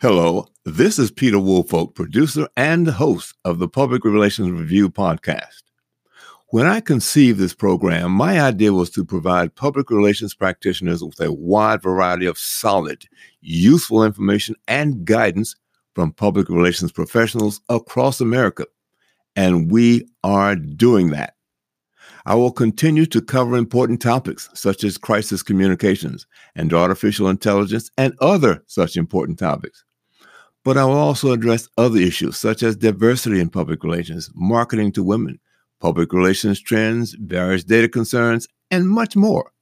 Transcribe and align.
Hello, 0.00 0.48
this 0.64 0.98
is 0.98 1.12
Peter 1.12 1.38
Woolfolk, 1.38 1.94
producer 1.94 2.48
and 2.56 2.88
host 2.88 3.36
of 3.44 3.60
the 3.60 3.68
Public 3.68 4.04
Relations 4.04 4.50
Review 4.50 4.90
podcast. 4.90 5.62
When 6.48 6.66
I 6.66 6.80
conceived 6.80 7.38
this 7.38 7.54
program, 7.54 8.10
my 8.10 8.40
idea 8.40 8.72
was 8.72 8.90
to 8.90 9.04
provide 9.04 9.54
public 9.54 9.90
relations 9.90 10.34
practitioners 10.34 11.02
with 11.02 11.20
a 11.20 11.32
wide 11.32 11.80
variety 11.80 12.26
of 12.26 12.36
solid, 12.36 13.04
useful 13.40 14.02
information 14.02 14.56
and 14.66 15.04
guidance 15.04 15.54
from 15.94 16.12
public 16.12 16.48
relations 16.48 16.90
professionals 16.90 17.60
across 17.68 18.20
America. 18.20 18.66
And 19.36 19.70
we 19.70 20.08
are 20.24 20.56
doing 20.56 21.10
that. 21.10 21.33
I 22.26 22.34
will 22.34 22.52
continue 22.52 23.04
to 23.06 23.20
cover 23.20 23.54
important 23.54 24.00
topics 24.00 24.48
such 24.54 24.82
as 24.82 24.96
crisis 24.96 25.42
communications 25.42 26.26
and 26.54 26.72
artificial 26.72 27.28
intelligence 27.28 27.90
and 27.98 28.14
other 28.20 28.62
such 28.66 28.96
important 28.96 29.38
topics. 29.38 29.84
But 30.64 30.78
I 30.78 30.86
will 30.86 30.94
also 30.94 31.32
address 31.32 31.68
other 31.76 31.98
issues 31.98 32.38
such 32.38 32.62
as 32.62 32.76
diversity 32.76 33.40
in 33.40 33.50
public 33.50 33.84
relations, 33.84 34.30
marketing 34.34 34.92
to 34.92 35.02
women, 35.02 35.38
public 35.80 36.14
relations 36.14 36.60
trends, 36.60 37.14
various 37.20 37.62
data 37.62 37.90
concerns, 37.90 38.48
and 38.70 38.88
much 38.88 39.16
more. 39.16 39.52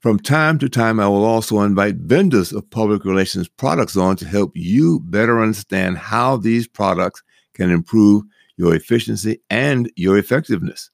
From 0.00 0.18
time 0.18 0.58
to 0.58 0.68
time, 0.68 0.98
I 0.98 1.06
will 1.06 1.24
also 1.24 1.60
invite 1.60 1.96
vendors 1.96 2.52
of 2.52 2.68
public 2.70 3.04
relations 3.04 3.48
products 3.48 3.96
on 3.96 4.16
to 4.16 4.26
help 4.26 4.50
you 4.56 4.98
better 5.04 5.40
understand 5.40 5.98
how 5.98 6.36
these 6.36 6.66
products 6.66 7.22
can 7.54 7.70
improve 7.70 8.24
your 8.56 8.74
efficiency 8.74 9.40
and 9.50 9.92
your 9.94 10.18
effectiveness. 10.18 10.90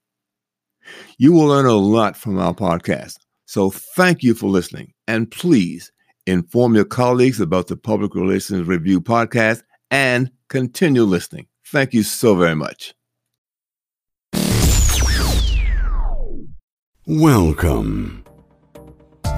You 1.19 1.33
will 1.33 1.47
learn 1.47 1.67
a 1.67 1.75
lot 1.75 2.17
from 2.17 2.39
our 2.39 2.55
podcast. 2.55 3.17
So 3.47 3.71
thank 3.71 4.23
you 4.23 4.35
for 4.35 4.49
listening. 4.49 4.93
And 5.07 5.31
please 5.31 5.93
inform 6.27 6.75
your 6.75 6.85
colleagues 6.85 7.41
about 7.41 7.69
the 7.69 7.77
Public 7.77 8.15
Relations 8.15 8.67
Review 8.67 9.01
podcast 9.01 9.63
and 9.91 10.31
continue 10.49 11.05
listening. 11.05 11.47
Thank 11.67 11.95
you 11.95 12.03
so 12.03 12.35
very 12.35 12.55
much. 12.55 12.95
Welcome. 17.07 18.25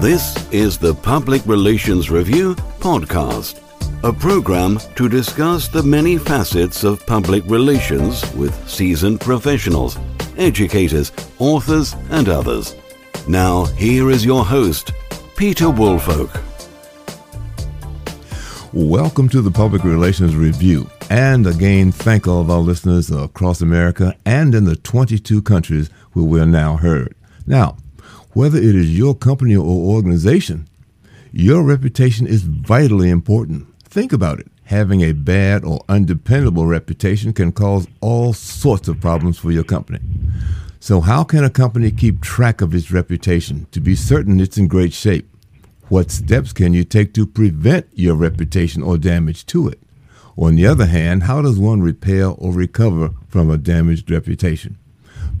This 0.01 0.35
is 0.51 0.77
the 0.77 0.95
Public 0.95 1.45
Relations 1.45 2.09
Review 2.09 2.55
podcast, 2.79 3.61
a 4.03 4.11
program 4.11 4.79
to 4.95 5.07
discuss 5.07 5.67
the 5.67 5.83
many 5.83 6.17
facets 6.17 6.83
of 6.83 7.05
public 7.05 7.43
relations 7.45 8.23
with 8.33 8.55
seasoned 8.67 9.21
professionals, 9.21 9.99
educators, 10.39 11.11
authors, 11.37 11.95
and 12.09 12.29
others. 12.29 12.75
Now, 13.27 13.65
here 13.65 14.09
is 14.09 14.25
your 14.25 14.45
host, 14.45 14.91
Peter 15.35 15.69
Woolfolk. 15.69 16.41
Welcome 18.71 19.29
to 19.29 19.41
the 19.41 19.51
Public 19.51 19.83
Relations 19.83 20.35
Review. 20.35 20.89
And 21.09 21.45
again, 21.45 21.91
thank 21.91 22.27
all 22.27 22.41
of 22.41 22.49
our 22.49 22.59
listeners 22.59 23.11
across 23.11 23.61
America 23.61 24.15
and 24.25 24.55
in 24.55 24.65
the 24.65 24.75
22 24.75 25.41
countries 25.41 25.89
where 26.13 26.25
we 26.25 26.39
are 26.39 26.45
now 26.45 26.77
heard. 26.77 27.15
Now, 27.45 27.77
whether 28.33 28.57
it 28.57 28.75
is 28.75 28.97
your 28.97 29.15
company 29.15 29.55
or 29.55 29.65
organization, 29.65 30.67
your 31.31 31.63
reputation 31.63 32.27
is 32.27 32.43
vitally 32.43 33.09
important. 33.09 33.67
Think 33.83 34.13
about 34.13 34.39
it. 34.39 34.48
Having 34.69 35.01
a 35.01 35.13
bad 35.13 35.65
or 35.65 35.83
undependable 35.89 36.67
reputation 36.67 37.33
can 37.33 37.51
cause 37.51 37.87
all 38.01 38.33
sorts 38.33 38.87
of 38.87 39.01
problems 39.01 39.39
for 39.39 39.51
your 39.51 39.63
company. 39.63 39.99
So, 40.79 41.01
how 41.01 41.23
can 41.23 41.43
a 41.43 41.49
company 41.49 41.89
keep 41.89 42.21
track 42.21 42.61
of 42.61 42.75
its 42.75 42.91
reputation 42.91 43.65
to 43.71 43.79
be 43.79 43.95
certain 43.95 44.39
it's 44.39 44.59
in 44.59 44.67
great 44.67 44.93
shape? 44.93 45.27
What 45.87 46.11
steps 46.11 46.53
can 46.53 46.75
you 46.75 46.83
take 46.83 47.15
to 47.15 47.25
prevent 47.25 47.87
your 47.95 48.13
reputation 48.13 48.83
or 48.83 48.99
damage 48.99 49.47
to 49.47 49.67
it? 49.69 49.79
On 50.37 50.53
the 50.53 50.67
other 50.67 50.85
hand, 50.85 51.23
how 51.23 51.41
does 51.41 51.57
one 51.57 51.81
repair 51.81 52.27
or 52.27 52.53
recover 52.53 53.15
from 53.27 53.49
a 53.49 53.57
damaged 53.57 54.11
reputation? 54.11 54.77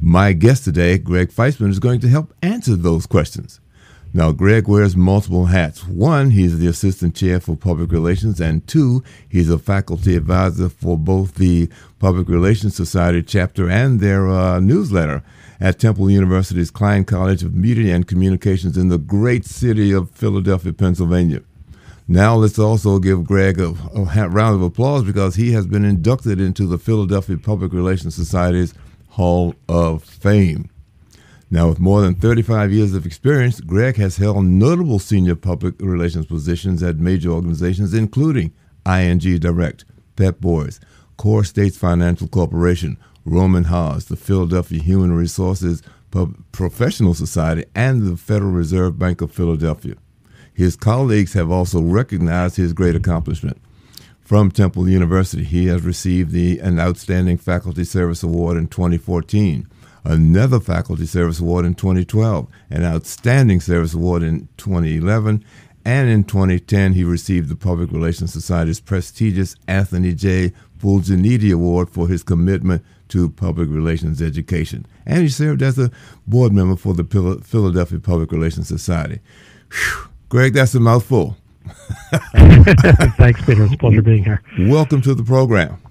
My 0.01 0.33
guest 0.33 0.63
today, 0.63 0.97
Greg 0.97 1.29
Feistman, 1.29 1.69
is 1.69 1.77
going 1.77 1.99
to 1.99 2.09
help 2.09 2.33
answer 2.41 2.75
those 2.75 3.05
questions. 3.05 3.59
Now, 4.11 4.31
Greg 4.31 4.67
wears 4.67 4.95
multiple 4.95 5.45
hats. 5.45 5.85
One, 5.85 6.31
he's 6.31 6.57
the 6.57 6.65
assistant 6.65 7.15
chair 7.15 7.39
for 7.39 7.55
public 7.55 7.91
relations, 7.91 8.41
and 8.41 8.65
two, 8.65 9.03
he's 9.29 9.51
a 9.51 9.59
faculty 9.59 10.15
advisor 10.15 10.67
for 10.69 10.97
both 10.97 11.35
the 11.35 11.69
Public 11.99 12.27
Relations 12.27 12.75
Society 12.75 13.21
chapter 13.21 13.69
and 13.69 13.99
their 13.99 14.27
uh, 14.27 14.59
newsletter 14.59 15.21
at 15.59 15.77
Temple 15.77 16.09
University's 16.09 16.71
Klein 16.71 17.05
College 17.05 17.43
of 17.43 17.53
Media 17.53 17.93
and 17.93 18.07
Communications 18.07 18.77
in 18.77 18.87
the 18.87 18.97
great 18.97 19.45
city 19.45 19.91
of 19.91 20.09
Philadelphia, 20.09 20.73
Pennsylvania. 20.73 21.43
Now, 22.07 22.35
let's 22.35 22.57
also 22.57 22.97
give 22.97 23.23
Greg 23.25 23.59
a, 23.59 23.75
a 23.95 24.27
round 24.27 24.55
of 24.55 24.63
applause 24.63 25.03
because 25.03 25.35
he 25.35 25.51
has 25.51 25.67
been 25.67 25.85
inducted 25.85 26.41
into 26.41 26.65
the 26.65 26.79
Philadelphia 26.79 27.37
Public 27.37 27.73
Relations 27.73 28.15
Society's 28.15 28.73
Hall 29.09 29.53
of 29.67 30.03
Fame. 30.03 30.67
Now, 31.51 31.69
with 31.69 31.79
more 31.79 32.01
than 32.01 32.13
35 32.13 32.71
years 32.71 32.93
of 32.93 33.05
experience, 33.07 33.59
Greg 33.59 33.95
has 33.95 34.17
held 34.17 34.45
notable 34.45 34.99
senior 34.99 35.35
public 35.35 35.75
relations 35.79 36.27
positions 36.27 36.83
at 36.83 36.97
major 36.97 37.31
organizations, 37.31 37.93
including 37.93 38.53
ING 38.85 39.17
Direct, 39.17 39.83
Pep 40.15 40.39
Boys, 40.39 40.79
CoreStates 41.17 41.75
Financial 41.75 42.27
Corporation, 42.27 42.97
Rohm 43.25 43.57
and 43.57 43.67
Haas, 43.67 44.05
the 44.05 44.15
Philadelphia 44.15 44.81
Human 44.81 45.13
Resources 45.13 45.81
Professional 46.51 47.13
Society, 47.13 47.65
and 47.73 48.03
the 48.03 48.17
Federal 48.17 48.51
Reserve 48.51 48.99
Bank 48.99 49.21
of 49.21 49.31
Philadelphia. 49.31 49.95
His 50.53 50.75
colleagues 50.75 51.33
have 51.33 51.49
also 51.49 51.81
recognized 51.81 52.57
his 52.57 52.73
great 52.73 52.95
accomplishment. 52.95 53.59
From 54.19 54.51
Temple 54.51 54.87
University, 54.87 55.43
he 55.43 55.65
has 55.67 55.81
received 55.81 56.31
the, 56.31 56.59
an 56.59 56.79
Outstanding 56.79 57.37
Faculty 57.37 57.83
Service 57.83 58.21
Award 58.21 58.57
in 58.57 58.67
2014, 58.67 59.67
another 60.03 60.59
Faculty 60.59 61.05
Service 61.05 61.39
Award 61.39 61.65
in 61.65 61.75
2012, 61.75 62.47
an 62.69 62.83
Outstanding 62.83 63.61
Service 63.61 63.93
Award 63.93 64.23
in 64.23 64.47
2011, 64.57 65.43
and 65.85 66.09
in 66.09 66.23
2010 66.23 66.93
he 66.93 67.03
received 67.03 67.49
the 67.49 67.55
Public 67.55 67.91
Relations 67.91 68.33
Society's 68.33 68.79
prestigious 68.79 69.55
Anthony 69.67 70.13
J. 70.13 70.53
Fulginiti 70.79 71.53
Award 71.53 71.89
for 71.89 72.07
his 72.07 72.23
commitment 72.23 72.83
to 73.09 73.29
public 73.29 73.69
relations 73.69 74.21
education. 74.21 74.85
And 75.05 75.21
he 75.21 75.29
served 75.29 75.61
as 75.61 75.77
a 75.79 75.91
board 76.27 76.53
member 76.53 76.75
for 76.75 76.93
the 76.93 77.03
Philadelphia 77.43 77.99
Public 77.99 78.31
Relations 78.31 78.67
Society. 78.67 79.19
Whew. 79.71 80.09
Greg, 80.29 80.53
that's 80.53 80.75
a 80.75 80.79
mouthful. 80.79 81.35
Thanks, 83.17 83.41
Peter. 83.45 83.63
It's 83.65 83.73
a 83.73 83.77
pleasure 83.77 84.01
being 84.01 84.23
here. 84.23 84.43
Welcome 84.59 85.01
to 85.01 85.15
the 85.15 85.23
program. 85.23 85.81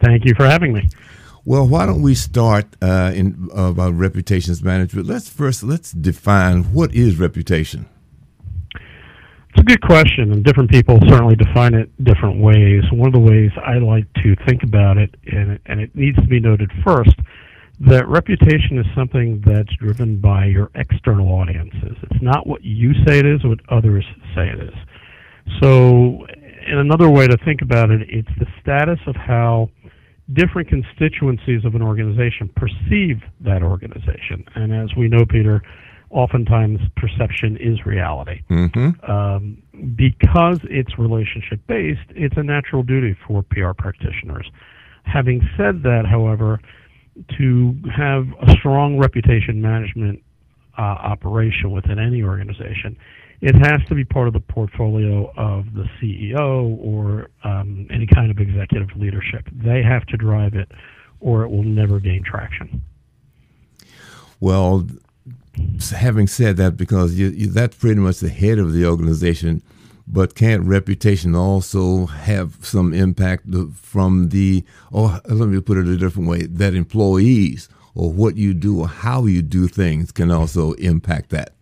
Thank 0.00 0.24
you 0.24 0.34
for 0.34 0.46
having 0.46 0.72
me. 0.72 0.88
Well, 1.46 1.68
why 1.68 1.86
don't 1.86 2.02
we 2.02 2.16
start 2.16 2.66
uh, 2.82 3.12
in 3.14 3.48
uh, 3.56 3.70
about 3.70 3.94
reputations 3.94 4.64
management? 4.64 5.06
Let's 5.06 5.28
first 5.28 5.62
let's 5.62 5.92
define 5.92 6.64
what 6.74 6.92
is 6.92 7.20
reputation. 7.20 7.86
It's 8.74 9.60
a 9.60 9.62
good 9.62 9.80
question, 9.80 10.32
and 10.32 10.42
different 10.42 10.70
people 10.70 10.98
certainly 11.06 11.36
define 11.36 11.74
it 11.74 11.88
different 12.02 12.40
ways. 12.40 12.82
One 12.90 13.06
of 13.06 13.12
the 13.12 13.20
ways 13.20 13.52
I 13.64 13.78
like 13.78 14.12
to 14.24 14.34
think 14.44 14.64
about 14.64 14.98
it, 14.98 15.14
and, 15.26 15.60
and 15.66 15.80
it 15.80 15.94
needs 15.94 16.16
to 16.16 16.26
be 16.26 16.40
noted 16.40 16.68
first, 16.84 17.14
that 17.78 18.08
reputation 18.08 18.78
is 18.80 18.86
something 18.96 19.40
that's 19.46 19.72
driven 19.76 20.18
by 20.18 20.46
your 20.46 20.72
external 20.74 21.28
audiences. 21.28 21.96
It's 22.10 22.22
not 22.22 22.48
what 22.48 22.64
you 22.64 22.92
say 23.06 23.20
it 23.20 23.24
is, 23.24 23.44
what 23.44 23.60
others 23.68 24.04
say 24.34 24.48
it 24.48 24.58
is. 24.58 24.74
So, 25.62 26.26
in 26.66 26.78
another 26.78 27.08
way 27.08 27.28
to 27.28 27.36
think 27.44 27.62
about 27.62 27.92
it, 27.92 28.02
it's 28.10 28.36
the 28.40 28.46
status 28.60 28.98
of 29.06 29.14
how 29.14 29.70
different 30.32 30.68
constituencies 30.68 31.64
of 31.64 31.74
an 31.74 31.82
organization 31.82 32.50
perceive 32.56 33.22
that 33.40 33.62
organization. 33.62 34.44
And 34.54 34.74
as 34.74 34.96
we 34.96 35.08
know, 35.08 35.24
Peter, 35.24 35.62
oftentimes 36.10 36.80
perception 36.96 37.56
is 37.58 37.84
reality. 37.86 38.42
Mm-hmm. 38.50 39.10
Um, 39.10 39.62
because 39.94 40.60
it's 40.64 40.98
relationship 40.98 41.60
based, 41.66 42.08
it's 42.10 42.36
a 42.36 42.42
natural 42.42 42.82
duty 42.82 43.16
for 43.26 43.42
PR 43.42 43.72
practitioners. 43.76 44.50
Having 45.04 45.48
said 45.56 45.82
that, 45.84 46.04
however, 46.08 46.60
to 47.38 47.74
have 47.96 48.26
a 48.42 48.52
strong 48.52 48.98
reputation 48.98 49.60
management 49.62 50.22
uh, 50.76 50.82
operation 50.82 51.70
within 51.70 51.98
any 51.98 52.22
organization, 52.22 52.96
it 53.40 53.54
has 53.54 53.80
to 53.88 53.94
be 53.94 54.04
part 54.04 54.28
of 54.28 54.34
the 54.34 54.40
portfolio 54.40 55.32
of 55.36 55.72
the 55.74 55.84
CEO 56.00 56.76
or 56.78 57.28
um, 57.44 57.86
any 57.90 58.06
kind 58.06 58.30
of 58.30 58.38
executive 58.38 58.88
leadership. 58.96 59.46
They 59.52 59.82
have 59.82 60.06
to 60.06 60.16
drive 60.16 60.54
it, 60.54 60.70
or 61.20 61.42
it 61.42 61.50
will 61.50 61.62
never 61.62 62.00
gain 62.00 62.22
traction. 62.22 62.82
Well, 64.40 64.86
having 65.90 66.26
said 66.26 66.56
that, 66.58 66.76
because 66.76 67.18
you, 67.18 67.28
you, 67.28 67.46
that's 67.48 67.76
pretty 67.76 68.00
much 68.00 68.18
the 68.18 68.28
head 68.28 68.58
of 68.58 68.72
the 68.72 68.86
organization 68.86 69.62
but 70.06 70.34
can't 70.34 70.62
reputation 70.62 71.34
also 71.34 72.06
have 72.06 72.56
some 72.64 72.94
impact 72.94 73.46
from 73.74 74.28
the, 74.28 74.64
or 74.92 75.20
let 75.24 75.48
me 75.48 75.60
put 75.60 75.78
it 75.78 75.88
a 75.88 75.96
different 75.96 76.28
way, 76.28 76.42
that 76.46 76.74
employees 76.74 77.68
or 77.94 78.12
what 78.12 78.36
you 78.36 78.54
do 78.54 78.80
or 78.80 78.88
how 78.88 79.26
you 79.26 79.42
do 79.42 79.66
things 79.66 80.12
can 80.12 80.30
also 80.30 80.72
impact 80.74 81.30
that? 81.30 81.55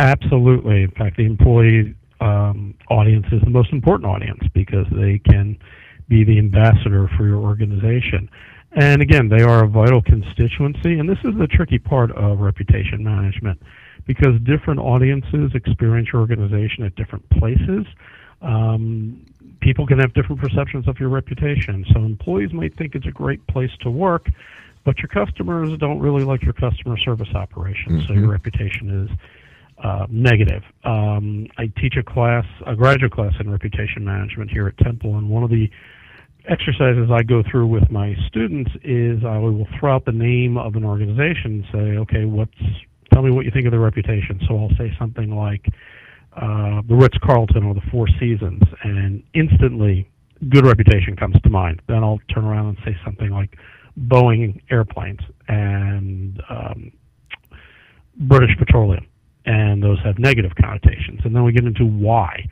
Absolutely. 0.00 0.84
In 0.84 0.90
fact, 0.92 1.18
the 1.18 1.26
employee 1.26 1.94
um, 2.20 2.74
audience 2.88 3.26
is 3.32 3.40
the 3.42 3.50
most 3.50 3.70
important 3.72 4.10
audience 4.10 4.40
because 4.54 4.86
they 4.92 5.18
can 5.18 5.58
be 6.08 6.24
the 6.24 6.38
ambassador 6.38 7.08
for 7.16 7.26
your 7.26 7.38
organization. 7.38 8.28
And 8.72 9.02
again, 9.02 9.28
they 9.28 9.42
are 9.42 9.64
a 9.64 9.68
vital 9.68 10.00
constituency, 10.00 10.98
and 10.98 11.08
this 11.08 11.18
is 11.24 11.36
the 11.38 11.46
tricky 11.46 11.78
part 11.78 12.12
of 12.12 12.38
reputation 12.38 13.04
management 13.04 13.60
because 14.06 14.40
different 14.44 14.80
audiences 14.80 15.52
experience 15.54 16.08
your 16.12 16.22
organization 16.22 16.84
at 16.84 16.94
different 16.94 17.28
places. 17.30 17.84
Um, 18.40 19.26
people 19.60 19.86
can 19.86 19.98
have 19.98 20.14
different 20.14 20.40
perceptions 20.40 20.88
of 20.88 20.98
your 20.98 21.10
reputation. 21.10 21.84
So 21.92 22.00
employees 22.00 22.52
might 22.54 22.74
think 22.78 22.94
it's 22.94 23.06
a 23.06 23.12
great 23.12 23.46
place 23.48 23.70
to 23.82 23.90
work, 23.90 24.30
but 24.84 24.98
your 24.98 25.08
customers 25.08 25.76
don't 25.78 25.98
really 25.98 26.24
like 26.24 26.42
your 26.42 26.54
customer 26.54 26.96
service 26.96 27.28
operations. 27.34 28.02
Mm-hmm. 28.02 28.06
So 28.06 28.14
your 28.14 28.22
mm-hmm. 28.22 28.30
reputation 28.30 29.04
is 29.04 29.10
uh, 29.82 30.06
negative. 30.10 30.62
Um, 30.84 31.46
I 31.58 31.72
teach 31.80 31.96
a 31.96 32.02
class, 32.02 32.44
a 32.66 32.74
graduate 32.74 33.12
class 33.12 33.32
in 33.40 33.50
reputation 33.50 34.04
management 34.04 34.50
here 34.50 34.66
at 34.68 34.76
Temple, 34.78 35.16
and 35.16 35.28
one 35.28 35.42
of 35.42 35.50
the 35.50 35.70
exercises 36.48 37.10
I 37.12 37.22
go 37.22 37.42
through 37.50 37.66
with 37.66 37.90
my 37.90 38.14
students 38.28 38.70
is 38.82 39.24
I 39.24 39.38
will 39.38 39.66
throw 39.78 39.94
out 39.94 40.04
the 40.04 40.12
name 40.12 40.56
of 40.56 40.74
an 40.74 40.84
organization 40.84 41.62
and 41.62 41.64
say, 41.72 41.98
okay, 41.98 42.24
what's 42.24 42.52
tell 43.12 43.22
me 43.22 43.30
what 43.30 43.44
you 43.44 43.50
think 43.50 43.66
of 43.66 43.72
the 43.72 43.78
reputation. 43.78 44.40
So 44.48 44.56
I'll 44.56 44.76
say 44.78 44.92
something 44.98 45.34
like 45.34 45.66
uh, 46.36 46.82
the 46.88 46.94
Ritz 46.94 47.18
Carlton 47.24 47.64
or 47.64 47.74
the 47.74 47.82
Four 47.90 48.06
Seasons, 48.20 48.62
and 48.84 49.22
instantly 49.34 50.08
good 50.48 50.64
reputation 50.64 51.16
comes 51.16 51.36
to 51.42 51.50
mind. 51.50 51.82
Then 51.88 52.04
I'll 52.04 52.20
turn 52.32 52.44
around 52.44 52.68
and 52.68 52.78
say 52.84 52.96
something 53.04 53.30
like 53.30 53.56
Boeing 53.98 54.60
airplanes 54.70 55.20
and 55.48 56.40
um, 56.48 56.92
British 58.16 58.56
Petroleum, 58.58 59.06
and 59.46 59.82
those 59.82 59.98
have 60.04 60.18
negative 60.18 60.52
connotations. 60.60 61.20
And 61.24 61.34
then 61.34 61.44
we 61.44 61.52
get 61.52 61.64
into 61.64 61.84
why. 61.84 62.46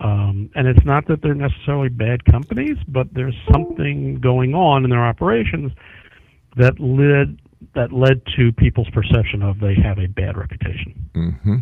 Um, 0.00 0.50
and 0.54 0.66
it's 0.66 0.84
not 0.84 1.06
that 1.06 1.22
they're 1.22 1.34
necessarily 1.34 1.88
bad 1.88 2.24
companies, 2.24 2.76
but 2.88 3.06
there's 3.12 3.36
something 3.52 4.20
going 4.20 4.54
on 4.54 4.84
in 4.84 4.90
their 4.90 5.04
operations 5.04 5.72
that 6.56 6.78
led 6.80 7.38
that 7.74 7.92
led 7.92 8.20
to 8.36 8.52
people's 8.52 8.90
perception 8.90 9.40
of 9.42 9.60
they 9.60 9.74
have 9.74 9.98
a 9.98 10.08
bad 10.08 10.36
reputation. 10.36 11.08
Mm-hmm. 11.14 11.56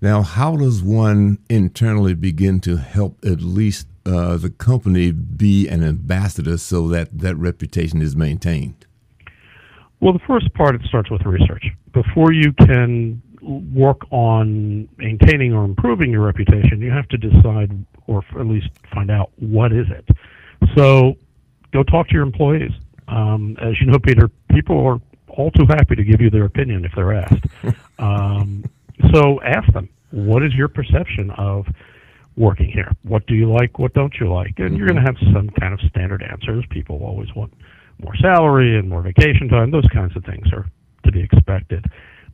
Now, 0.00 0.22
how 0.22 0.56
does 0.56 0.82
one 0.82 1.38
internally 1.48 2.14
begin 2.14 2.58
to 2.62 2.76
help 2.76 3.24
at 3.24 3.40
least 3.40 3.86
uh, 4.04 4.36
the 4.36 4.50
company 4.50 5.12
be 5.12 5.68
an 5.68 5.84
ambassador 5.84 6.58
so 6.58 6.88
that 6.88 7.16
that 7.20 7.36
reputation 7.36 8.02
is 8.02 8.16
maintained? 8.16 8.84
Well, 10.00 10.12
the 10.12 10.18
first 10.26 10.52
part 10.54 10.74
it 10.74 10.80
starts 10.88 11.08
with 11.08 11.22
research. 11.22 11.64
Before 11.92 12.32
you 12.32 12.52
can 12.52 13.22
work 13.42 14.00
on 14.10 14.88
maintaining 14.96 15.52
or 15.52 15.64
improving 15.64 16.10
your 16.10 16.22
reputation, 16.22 16.80
you 16.80 16.90
have 16.90 17.08
to 17.08 17.16
decide 17.16 17.84
or 18.06 18.24
at 18.38 18.46
least 18.46 18.68
find 18.92 19.10
out 19.10 19.30
what 19.36 19.72
is 19.72 19.86
it. 19.90 20.08
So, 20.76 21.16
go 21.72 21.82
talk 21.82 22.08
to 22.08 22.14
your 22.14 22.22
employees. 22.22 22.72
Um, 23.08 23.56
as 23.60 23.80
you 23.80 23.86
know, 23.86 23.98
Peter, 23.98 24.30
people 24.50 24.78
are 24.86 25.00
all 25.28 25.50
too 25.50 25.66
happy 25.66 25.96
to 25.96 26.04
give 26.04 26.20
you 26.20 26.30
their 26.30 26.44
opinion 26.44 26.84
if 26.84 26.92
they're 26.94 27.14
asked. 27.14 27.44
um, 27.98 28.64
so 29.12 29.40
ask 29.42 29.72
them, 29.72 29.88
what 30.10 30.44
is 30.44 30.54
your 30.54 30.68
perception 30.68 31.30
of 31.32 31.66
working 32.36 32.70
here? 32.70 32.92
What 33.02 33.26
do 33.26 33.34
you 33.34 33.50
like? 33.50 33.78
What 33.78 33.94
don't 33.94 34.14
you 34.20 34.32
like? 34.32 34.58
And 34.58 34.76
you're 34.76 34.86
going 34.86 35.02
to 35.02 35.06
have 35.06 35.16
some 35.32 35.50
kind 35.60 35.74
of 35.74 35.80
standard 35.88 36.22
answers. 36.22 36.64
People 36.70 37.02
always 37.02 37.34
want 37.34 37.52
more 38.02 38.14
salary 38.16 38.78
and 38.78 38.88
more 38.88 39.02
vacation 39.02 39.48
time. 39.48 39.70
Those 39.70 39.88
kinds 39.92 40.16
of 40.16 40.24
things 40.24 40.46
are 40.52 40.66
to 41.04 41.12
be 41.12 41.20
expected. 41.20 41.84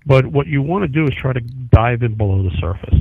But 0.09 0.27
what 0.27 0.47
you 0.47 0.63
want 0.63 0.83
to 0.85 0.89
do 0.89 1.05
is 1.05 1.13
try 1.21 1.35
to 1.35 1.41
dive 1.41 2.03
in 2.03 2.15
below 2.15 2.43
the 2.43 2.57
surface. 2.59 2.99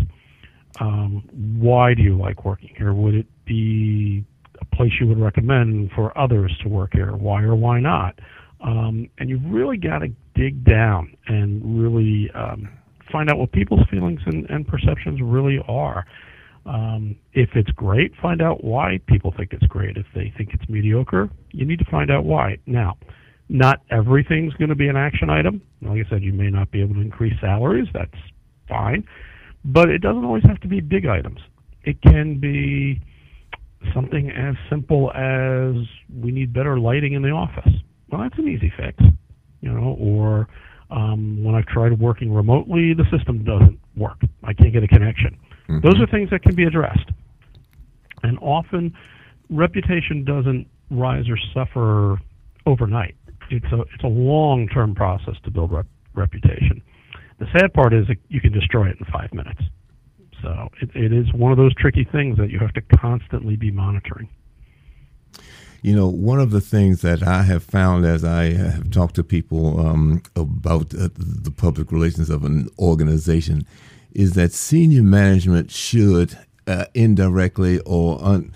Um, 0.82 1.24
why 1.58 1.94
do 1.94 2.04
you 2.04 2.18
like 2.18 2.44
working 2.44 2.74
here? 2.78 2.94
Would 2.94 3.16
it 3.16 3.28
be 3.46 4.26
a 4.60 4.66
place 4.76 4.92
you 5.00 5.08
would 5.08 5.20
recommend 5.20 5.92
for 5.96 6.16
others 6.18 6.54
to 6.64 6.70
work 6.70 6.92
here? 6.92 7.16
Why 7.16 7.42
or 7.44 7.56
why 7.56 7.80
not? 7.80 8.20
Um, 8.60 9.10
and 9.18 9.30
you've 9.30 9.46
really 9.46 9.78
got 9.78 10.00
to 10.00 10.10
dig 10.36 10.66
down 10.66 11.16
and 11.28 11.82
really 11.82 12.30
um, 12.36 12.70
find 13.10 13.30
out 13.30 13.38
what 13.38 13.54
people's 13.54 13.88
feelings 13.90 14.20
and, 14.26 14.46
and 14.50 14.68
perceptions 14.68 15.22
really 15.22 15.60
are. 15.66 16.06
Um, 16.66 17.16
if 17.34 17.52
it's 17.56 17.72
great, 17.72 18.12
find 18.22 18.42
out 18.42 18.66
why 18.66 19.00
people 19.08 19.34
think 19.38 19.54
it's 19.54 19.66
great. 19.68 19.96
If 19.96 20.08
they 20.14 20.34
think 20.38 20.50
it's 20.54 20.68
mediocre, 20.68 21.30
you 21.52 21.66
need 21.66 21.80
to 21.80 21.86
find 21.86 22.12
out 22.12 22.26
why. 22.26 22.58
Now, 22.66 22.98
not 23.50 23.82
everything's 23.90 24.54
going 24.56 24.70
to 24.70 24.76
be 24.76 24.88
an 24.88 24.98
action 24.98 25.30
item. 25.30 25.62
Like 25.82 26.06
I 26.06 26.10
said, 26.10 26.24
you 26.24 26.34
may 26.34 26.50
not 26.50 26.72
be 26.72 26.82
able 26.82 26.96
to 26.96 27.02
increase 27.02 27.34
salaries. 27.40 27.88
That's 27.94 28.12
fine. 28.68 29.04
But 29.64 29.90
it 29.90 30.00
doesn't 30.00 30.26
always 30.26 30.44
have 30.44 30.60
to 30.62 30.68
be 30.68 30.80
big 30.82 31.06
items. 31.06 31.40
It 31.84 32.02
can 32.02 32.40
be 32.40 33.02
something 33.94 34.30
as 34.32 34.56
simple 34.70 35.12
as 35.12 35.76
we 36.22 36.32
need 36.32 36.54
better 36.54 36.80
lighting 36.80 37.14
in 37.14 37.22
the 37.22 37.30
office. 37.30 37.72
Well, 38.10 38.22
that's 38.22 38.38
an 38.38 38.48
easy 38.48 38.72
fix, 38.78 39.02
you 39.62 39.72
know. 39.72 39.96
Or 40.00 40.48
um, 40.90 41.44
when 41.44 41.56
I've 41.56 41.66
tried 41.66 41.98
working 42.00 42.34
remotely, 42.34 42.94
the 42.94 43.06
system 43.16 43.44
doesn't 43.44 43.80
work. 43.96 44.20
I 44.44 44.54
can't 44.54 44.74
get 44.74 44.84
a 44.84 44.88
connection. 44.88 45.38
Mm-hmm. 45.70 45.88
Those 45.88 46.00
are 46.02 46.08
things 46.08 46.30
that 46.32 46.42
can 46.42 46.56
be 46.56 46.64
addressed. 46.64 47.12
And 48.24 48.38
often, 48.40 48.94
reputation 49.50 50.24
doesn't 50.26 50.68
rise 50.90 51.26
or 51.30 51.38
suffer 51.54 52.18
overnight. 52.66 53.16
It's 53.50 53.72
a 53.72 53.82
it's 53.82 54.04
a 54.04 54.08
long 54.08 54.68
term 54.68 54.96
process 54.96 55.36
to 55.44 55.52
build 55.52 55.72
rep- 55.72 55.88
reputation. 56.14 56.82
The 57.40 57.48
sad 57.58 57.74
part 57.74 57.94
is 57.94 58.08
you 58.30 58.42
can 58.42 58.52
destroy 58.52 58.90
it 58.90 58.98
in 59.00 59.06
five 59.12 59.34
minutes. 59.34 59.62
So 60.42 60.70
it, 60.82 60.90
it 60.96 61.14
is 61.14 61.32
one 61.34 61.52
of 61.52 61.58
those 61.58 61.74
tricky 61.76 62.04
things 62.04 62.38
that 62.38 62.50
you 62.50 62.60
have 62.60 62.74
to 62.74 62.82
constantly 62.82 63.56
be 63.56 63.72
monitoring. 63.72 64.30
You 65.82 65.96
know, 65.96 66.08
one 66.08 66.40
of 66.40 66.52
the 66.52 66.62
things 66.62 67.02
that 67.02 67.24
I 67.24 67.44
have 67.44 67.64
found 67.64 68.06
as 68.06 68.24
I 68.24 68.54
have 68.54 68.90
talked 68.90 69.16
to 69.16 69.24
people 69.24 69.80
um, 69.80 70.24
about 70.36 70.94
uh, 70.94 71.10
the 71.16 71.54
public 71.56 71.92
relations 71.92 72.30
of 72.30 72.44
an 72.44 72.68
organization 72.80 73.66
is 74.12 74.34
that 74.34 74.54
senior 74.54 75.04
management 75.04 75.72
should 75.72 76.38
uh, 76.66 76.86
indirectly 76.96 77.80
or 77.86 78.20
un- 78.24 78.54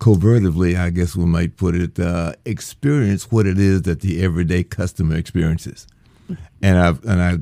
covertly, 0.00 0.76
I 0.76 0.90
guess 0.90 1.14
we 1.14 1.26
might 1.26 1.56
put 1.56 1.76
it, 1.76 2.00
uh, 2.00 2.32
experience 2.44 3.30
what 3.30 3.46
it 3.46 3.58
is 3.58 3.82
that 3.82 4.00
the 4.00 4.22
everyday 4.24 4.64
customer 4.64 5.14
experiences. 5.16 5.86
And 6.62 6.78
I 6.78 6.88
and 7.10 7.22
I 7.22 7.38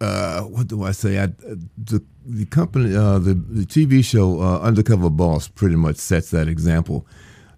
uh, 0.00 0.42
what 0.42 0.68
do 0.68 0.84
I 0.84 0.92
say? 0.92 1.18
I, 1.18 1.26
the 1.26 2.02
the 2.24 2.44
company, 2.46 2.94
uh, 2.94 3.18
the 3.18 3.34
the 3.34 3.64
TV 3.64 4.04
show 4.04 4.40
uh, 4.40 4.60
Undercover 4.60 5.10
Boss, 5.10 5.48
pretty 5.48 5.76
much 5.76 5.96
sets 5.96 6.30
that 6.30 6.48
example. 6.48 7.06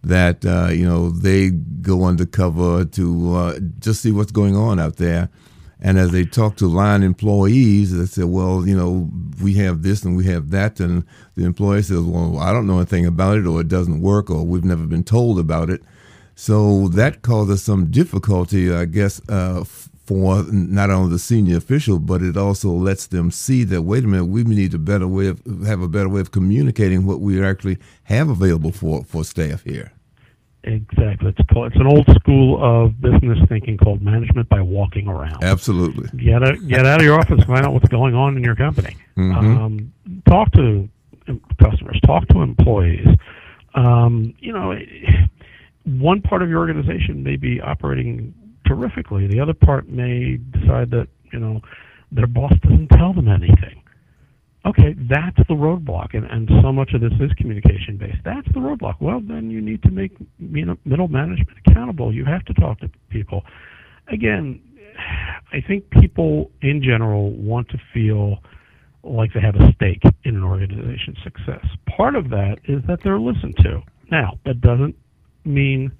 That 0.02 0.44
uh, 0.46 0.68
you 0.72 0.86
know 0.86 1.10
they 1.10 1.50
go 1.50 2.04
undercover 2.04 2.86
to 2.86 3.34
uh, 3.34 3.58
just 3.78 4.00
see 4.02 4.12
what's 4.12 4.32
going 4.32 4.56
on 4.56 4.80
out 4.80 4.96
there, 4.96 5.28
and 5.82 5.98
as 5.98 6.10
they 6.10 6.24
talk 6.24 6.56
to 6.56 6.66
line 6.66 7.02
employees, 7.02 7.96
they 7.96 8.06
say, 8.06 8.24
"Well, 8.24 8.66
you 8.66 8.76
know, 8.76 9.10
we 9.42 9.54
have 9.54 9.82
this 9.82 10.02
and 10.04 10.16
we 10.16 10.24
have 10.26 10.50
that," 10.50 10.80
and 10.80 11.04
the 11.36 11.44
employee 11.44 11.82
says, 11.82 12.02
"Well, 12.02 12.38
I 12.38 12.52
don't 12.52 12.66
know 12.66 12.78
anything 12.78 13.06
about 13.06 13.38
it, 13.38 13.46
or 13.46 13.60
it 13.60 13.68
doesn't 13.68 14.00
work, 14.00 14.30
or 14.30 14.44
we've 14.44 14.64
never 14.64 14.86
been 14.86 15.04
told 15.04 15.38
about 15.38 15.70
it." 15.70 15.82
So 16.34 16.88
that 16.88 17.22
causes 17.22 17.62
some 17.62 17.90
difficulty, 17.90 18.72
I 18.72 18.86
guess, 18.86 19.20
uh, 19.28 19.64
for 20.10 20.42
not 20.50 20.90
only 20.90 21.10
the 21.10 21.18
senior 21.18 21.58
official, 21.58 21.98
but 21.98 22.22
it 22.22 22.36
also 22.36 22.70
lets 22.70 23.06
them 23.06 23.30
see 23.30 23.62
that 23.64 23.82
wait 23.82 24.04
a 24.04 24.08
minute, 24.08 24.24
we 24.24 24.42
need 24.42 24.74
a 24.74 24.78
better 24.78 25.06
way 25.06 25.28
of 25.28 25.40
have 25.66 25.82
a 25.82 25.88
better 25.88 26.08
way 26.08 26.20
of 26.20 26.32
communicating 26.32 27.06
what 27.06 27.20
we 27.20 27.42
actually 27.44 27.78
have 28.04 28.28
available 28.28 28.72
for 28.72 29.04
for 29.04 29.22
staff 29.24 29.62
here. 29.64 29.92
Exactly. 30.62 31.34
It's 31.36 31.50
called, 31.50 31.68
it's 31.68 31.80
an 31.80 31.86
old 31.86 32.06
school 32.16 32.62
of 32.62 33.00
business 33.00 33.38
thinking 33.48 33.78
called 33.78 34.02
management 34.02 34.48
by 34.48 34.60
walking 34.60 35.08
around. 35.08 35.42
Absolutely. 35.42 36.08
Get 36.22 36.42
out, 36.42 36.66
get 36.68 36.86
out 36.86 37.00
of 37.00 37.04
your 37.04 37.18
office, 37.18 37.42
find 37.44 37.64
out 37.64 37.72
what's 37.72 37.88
going 37.88 38.14
on 38.14 38.36
in 38.36 38.44
your 38.44 38.56
company. 38.56 38.96
Mm-hmm. 39.16 39.56
Um, 39.56 39.92
talk 40.28 40.52
to 40.52 40.88
customers. 41.58 41.98
Talk 42.04 42.28
to 42.28 42.42
employees. 42.42 43.06
Um, 43.74 44.34
you 44.38 44.52
know, 44.52 44.78
one 45.84 46.20
part 46.20 46.42
of 46.42 46.48
your 46.48 46.58
organization 46.58 47.22
may 47.22 47.36
be 47.36 47.60
operating 47.60 48.34
terrifically. 48.66 49.26
The 49.26 49.40
other 49.40 49.54
part 49.54 49.88
may 49.88 50.36
decide 50.36 50.90
that, 50.90 51.08
you 51.32 51.38
know, 51.38 51.60
their 52.12 52.26
boss 52.26 52.52
doesn't 52.62 52.88
tell 52.88 53.12
them 53.12 53.28
anything. 53.28 53.82
Okay, 54.66 54.94
that's 55.08 55.36
the 55.48 55.54
roadblock, 55.54 56.12
and, 56.12 56.26
and 56.26 56.50
so 56.62 56.70
much 56.70 56.92
of 56.92 57.00
this 57.00 57.12
is 57.18 57.32
communication 57.34 57.96
based. 57.96 58.18
That's 58.24 58.46
the 58.48 58.60
roadblock. 58.60 58.96
Well, 59.00 59.22
then 59.26 59.50
you 59.50 59.60
need 59.60 59.82
to 59.84 59.90
make 59.90 60.12
you 60.38 60.66
know, 60.66 60.76
middle 60.84 61.08
management 61.08 61.56
accountable. 61.66 62.12
You 62.12 62.26
have 62.26 62.44
to 62.44 62.54
talk 62.54 62.78
to 62.80 62.90
people. 63.08 63.42
Again, 64.08 64.60
I 65.52 65.62
think 65.66 65.88
people 65.90 66.50
in 66.60 66.82
general 66.82 67.30
want 67.30 67.70
to 67.70 67.78
feel 67.94 68.40
like 69.02 69.32
they 69.32 69.40
have 69.40 69.56
a 69.56 69.72
stake 69.72 70.02
in 70.24 70.36
an 70.36 70.44
organization's 70.44 71.16
success. 71.24 71.64
Part 71.96 72.14
of 72.14 72.28
that 72.28 72.58
is 72.64 72.82
that 72.86 72.98
they're 73.02 73.18
listened 73.18 73.56
to. 73.62 73.80
Now, 74.10 74.38
that 74.44 74.60
doesn't 74.60 74.94
mean 75.46 75.90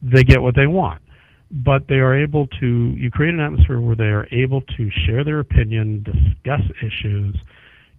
they 0.00 0.24
get 0.24 0.40
what 0.40 0.56
they 0.56 0.66
want 0.66 1.02
but 1.50 1.86
they 1.88 1.96
are 1.96 2.14
able 2.14 2.46
to 2.60 2.92
you 2.96 3.10
create 3.10 3.32
an 3.32 3.40
atmosphere 3.40 3.80
where 3.80 3.94
they 3.94 4.04
are 4.04 4.26
able 4.32 4.60
to 4.62 4.90
share 4.90 5.22
their 5.22 5.38
opinion 5.38 6.02
discuss 6.02 6.60
issues 6.82 7.36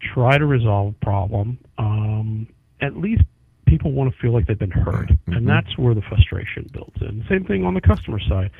try 0.01 0.37
to 0.37 0.45
resolve 0.45 0.95
a 0.99 1.05
problem. 1.05 1.57
Um, 1.77 2.47
at 2.81 2.97
least 2.97 3.23
people 3.65 3.91
want 3.91 4.11
to 4.11 4.19
feel 4.19 4.33
like 4.33 4.47
they've 4.47 4.57
been 4.57 4.71
heard, 4.71 5.09
mm-hmm. 5.09 5.33
and 5.33 5.47
that's 5.47 5.77
where 5.77 5.93
the 5.93 6.01
frustration 6.01 6.69
builds 6.71 6.95
in. 7.01 7.23
Same 7.29 7.43
thing 7.45 7.65
on 7.65 7.73
the 7.73 7.81
customer 7.81 8.19
side. 8.19 8.51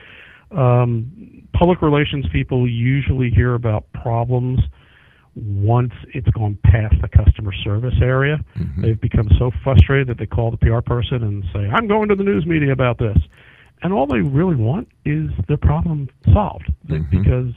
Um, 0.52 1.44
public 1.54 1.82
relations 1.82 2.26
people 2.32 2.70
usually 2.70 3.30
hear 3.30 3.54
about 3.56 3.92
problems 3.94 4.60
once 5.36 5.94
it's 6.14 6.30
gone 6.30 6.58
past 6.64 6.96
the 7.02 7.08
customer 7.08 7.54
service 7.64 7.94
area. 8.02 8.40
Mm-hmm. 8.58 8.82
They've 8.82 9.00
become 9.00 9.30
so 9.38 9.52
frustrated 9.64 10.08
that 10.08 10.18
they 10.18 10.26
call 10.26 10.52
the 10.52 10.58
PR 10.58 10.80
person 10.80 11.24
and 11.24 11.44
say, 11.54 11.70
"I'm 11.70 11.88
going 11.88 12.10
to 12.10 12.16
the 12.16 12.24
news 12.24 12.46
media 12.46 12.72
about 12.72 12.98
this," 12.98 13.18
and 13.84 13.94
all 13.94 14.08
they 14.08 14.22
really 14.22 14.56
want 14.56 14.88
is 15.06 15.30
their 15.48 15.58
problem 15.58 16.10
solved 16.34 16.72
mm-hmm. 16.88 17.18
because 17.18 17.54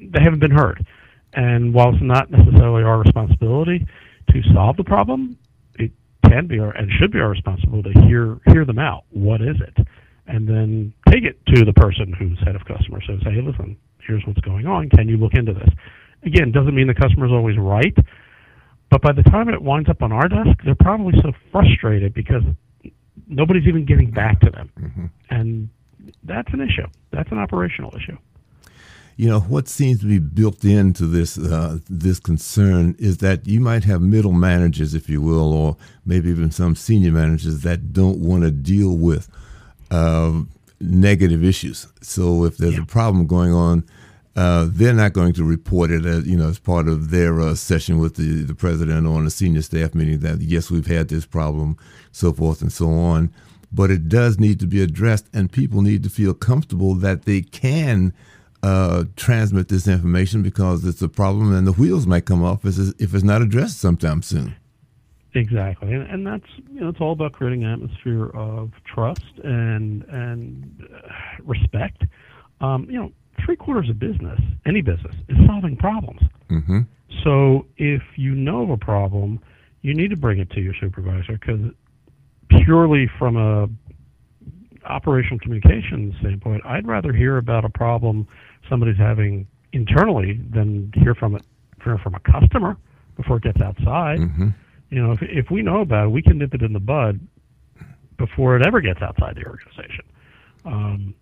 they 0.00 0.20
haven't 0.20 0.40
been 0.40 0.50
heard. 0.50 0.86
And 1.36 1.74
while 1.74 1.90
it's 1.90 2.02
not 2.02 2.30
necessarily 2.30 2.82
our 2.82 2.98
responsibility 2.98 3.86
to 4.30 4.42
solve 4.54 4.76
the 4.78 4.84
problem, 4.84 5.38
it 5.78 5.92
can 6.24 6.46
be 6.46 6.58
our 6.58 6.70
and 6.70 6.90
should 6.98 7.12
be 7.12 7.20
our 7.20 7.28
responsibility 7.28 7.92
to 7.92 8.00
hear 8.00 8.38
hear 8.46 8.64
them 8.64 8.78
out. 8.78 9.04
What 9.10 9.42
is 9.42 9.56
it? 9.60 9.86
And 10.26 10.48
then 10.48 10.94
take 11.10 11.24
it 11.24 11.38
to 11.54 11.64
the 11.64 11.74
person 11.74 12.12
who's 12.18 12.38
head 12.40 12.56
of 12.56 12.64
customer 12.64 13.00
service. 13.02 13.22
Say, 13.24 13.34
hey, 13.34 13.42
listen, 13.42 13.76
here's 14.04 14.24
what's 14.26 14.40
going 14.40 14.66
on. 14.66 14.88
Can 14.88 15.08
you 15.08 15.18
look 15.18 15.34
into 15.34 15.52
this? 15.52 15.68
Again, 16.24 16.50
doesn't 16.50 16.74
mean 16.74 16.88
the 16.88 16.94
customer's 16.94 17.30
always 17.30 17.56
right, 17.58 17.94
but 18.90 19.02
by 19.02 19.12
the 19.12 19.22
time 19.24 19.50
it 19.50 19.62
winds 19.62 19.88
up 19.90 20.02
on 20.02 20.10
our 20.10 20.26
desk, 20.28 20.58
they're 20.64 20.74
probably 20.74 21.12
so 21.22 21.32
frustrated 21.52 22.14
because 22.14 22.42
nobody's 23.28 23.68
even 23.68 23.84
getting 23.84 24.10
back 24.10 24.40
to 24.40 24.50
them, 24.50 24.72
mm-hmm. 24.80 25.06
and 25.30 25.68
that's 26.24 26.48
an 26.52 26.60
issue. 26.60 26.86
That's 27.12 27.30
an 27.30 27.38
operational 27.38 27.94
issue 27.94 28.16
you 29.16 29.28
know 29.28 29.40
what 29.40 29.66
seems 29.66 30.00
to 30.00 30.06
be 30.06 30.18
built 30.18 30.64
into 30.64 31.06
this 31.06 31.38
uh, 31.38 31.78
this 31.88 32.20
concern 32.20 32.94
is 32.98 33.18
that 33.18 33.46
you 33.46 33.60
might 33.60 33.84
have 33.84 34.02
middle 34.02 34.32
managers, 34.32 34.94
if 34.94 35.08
you 35.08 35.22
will, 35.22 35.52
or 35.52 35.76
maybe 36.04 36.28
even 36.28 36.50
some 36.50 36.76
senior 36.76 37.12
managers 37.12 37.62
that 37.62 37.92
don't 37.92 38.18
want 38.18 38.42
to 38.42 38.50
deal 38.50 38.94
with 38.94 39.28
uh, 39.90 40.40
negative 40.80 41.42
issues. 41.42 41.86
So 42.02 42.44
if 42.44 42.58
there's 42.58 42.74
yeah. 42.74 42.82
a 42.82 42.86
problem 42.86 43.26
going 43.26 43.52
on, 43.52 43.84
uh, 44.36 44.66
they're 44.68 44.92
not 44.92 45.14
going 45.14 45.32
to 45.32 45.44
report 45.44 45.90
it 45.90 46.04
as 46.04 46.26
you 46.26 46.36
know 46.36 46.50
as 46.50 46.58
part 46.58 46.86
of 46.86 47.10
their 47.10 47.40
uh, 47.40 47.54
session 47.54 47.98
with 47.98 48.16
the, 48.16 48.42
the 48.42 48.54
president 48.54 49.06
or 49.06 49.16
on 49.16 49.26
a 49.26 49.30
senior 49.30 49.62
staff 49.62 49.94
meeting 49.94 50.20
that 50.20 50.42
yes 50.42 50.70
we've 50.70 50.88
had 50.88 51.08
this 51.08 51.24
problem, 51.24 51.78
so 52.12 52.34
forth 52.34 52.60
and 52.60 52.72
so 52.72 52.90
on. 52.90 53.32
But 53.72 53.90
it 53.90 54.10
does 54.10 54.38
need 54.38 54.60
to 54.60 54.66
be 54.66 54.82
addressed, 54.82 55.26
and 55.32 55.50
people 55.50 55.80
need 55.80 56.02
to 56.02 56.10
feel 56.10 56.34
comfortable 56.34 56.94
that 56.96 57.24
they 57.24 57.40
can 57.40 58.12
uh, 58.66 59.04
transmit 59.14 59.68
this 59.68 59.86
information 59.86 60.42
because 60.42 60.84
it's 60.84 61.00
a 61.00 61.08
problem 61.08 61.54
and 61.54 61.66
the 61.66 61.72
wheels 61.72 62.04
might 62.04 62.24
come 62.24 62.42
off 62.42 62.64
if 62.64 63.14
it's 63.14 63.22
not 63.22 63.40
addressed 63.40 63.78
sometime 63.78 64.22
soon. 64.22 64.56
Exactly, 65.34 65.92
and, 65.92 66.02
and 66.10 66.26
that's 66.26 66.48
you 66.72 66.80
know 66.80 66.88
it's 66.88 67.00
all 67.00 67.12
about 67.12 67.32
creating 67.32 67.62
an 67.62 67.72
atmosphere 67.74 68.26
of 68.30 68.72
trust 68.84 69.32
and 69.44 70.02
and 70.04 70.88
uh, 70.92 71.12
respect. 71.44 72.02
Um, 72.60 72.86
you 72.90 72.98
know, 72.98 73.12
three 73.44 73.54
quarters 73.54 73.88
of 73.88 73.98
business, 73.98 74.40
any 74.64 74.80
business, 74.80 75.14
is 75.28 75.36
solving 75.46 75.76
problems. 75.76 76.22
Mm-hmm. 76.50 76.80
So 77.22 77.66
if 77.76 78.02
you 78.16 78.34
know 78.34 78.62
of 78.62 78.70
a 78.70 78.78
problem, 78.78 79.40
you 79.82 79.94
need 79.94 80.08
to 80.08 80.16
bring 80.16 80.40
it 80.40 80.50
to 80.52 80.60
your 80.60 80.74
supervisor 80.80 81.34
because 81.34 81.60
purely 82.48 83.08
from 83.18 83.36
a 83.36 83.68
operational 84.86 85.38
communication 85.38 86.16
standpoint, 86.20 86.62
I'd 86.64 86.86
rather 86.86 87.12
hear 87.12 87.36
about 87.36 87.64
a 87.64 87.68
problem 87.68 88.26
somebody's 88.68 88.98
having 88.98 89.46
internally 89.72 90.40
than 90.52 90.92
hear 90.94 91.14
from 91.14 91.36
it 91.36 91.42
hear 91.84 91.98
from 91.98 92.14
a 92.14 92.20
customer 92.20 92.76
before 93.16 93.36
it 93.36 93.44
gets 93.44 93.60
outside. 93.60 94.18
Mm-hmm. 94.18 94.48
You 94.90 95.02
know, 95.02 95.12
if 95.12 95.18
if 95.22 95.50
we 95.50 95.62
know 95.62 95.80
about 95.80 96.06
it, 96.06 96.10
we 96.10 96.22
can 96.22 96.38
nip 96.38 96.54
it 96.54 96.62
in 96.62 96.72
the 96.72 96.80
bud 96.80 97.20
before 98.16 98.56
it 98.56 98.66
ever 98.66 98.80
gets 98.80 99.02
outside 99.02 99.36
the 99.36 99.46
organization. 99.46 100.04
Um, 100.64 101.14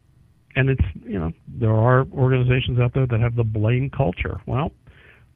and 0.57 0.71
it's 0.71 0.85
you 1.05 1.19
know 1.19 1.33
there 1.49 1.75
are 1.75 2.07
organizations 2.13 2.79
out 2.79 2.95
there 2.95 3.07
that 3.07 3.21
have 3.21 3.37
the 3.37 3.45
blame 3.45 3.91
culture. 3.91 4.41
Well, 4.47 4.73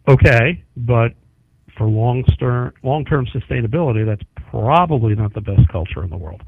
okay, 0.09 0.63
but 0.77 1.13
for 1.77 1.87
long 1.87 2.25
term 2.25 2.73
long 2.83 3.05
term 3.05 3.27
sustainability, 3.27 4.05
that's 4.07 4.23
probably 4.51 5.15
not 5.15 5.35
the 5.35 5.41
best 5.41 5.69
culture 5.71 6.05
in 6.05 6.11
the 6.11 6.17
world. 6.17 6.43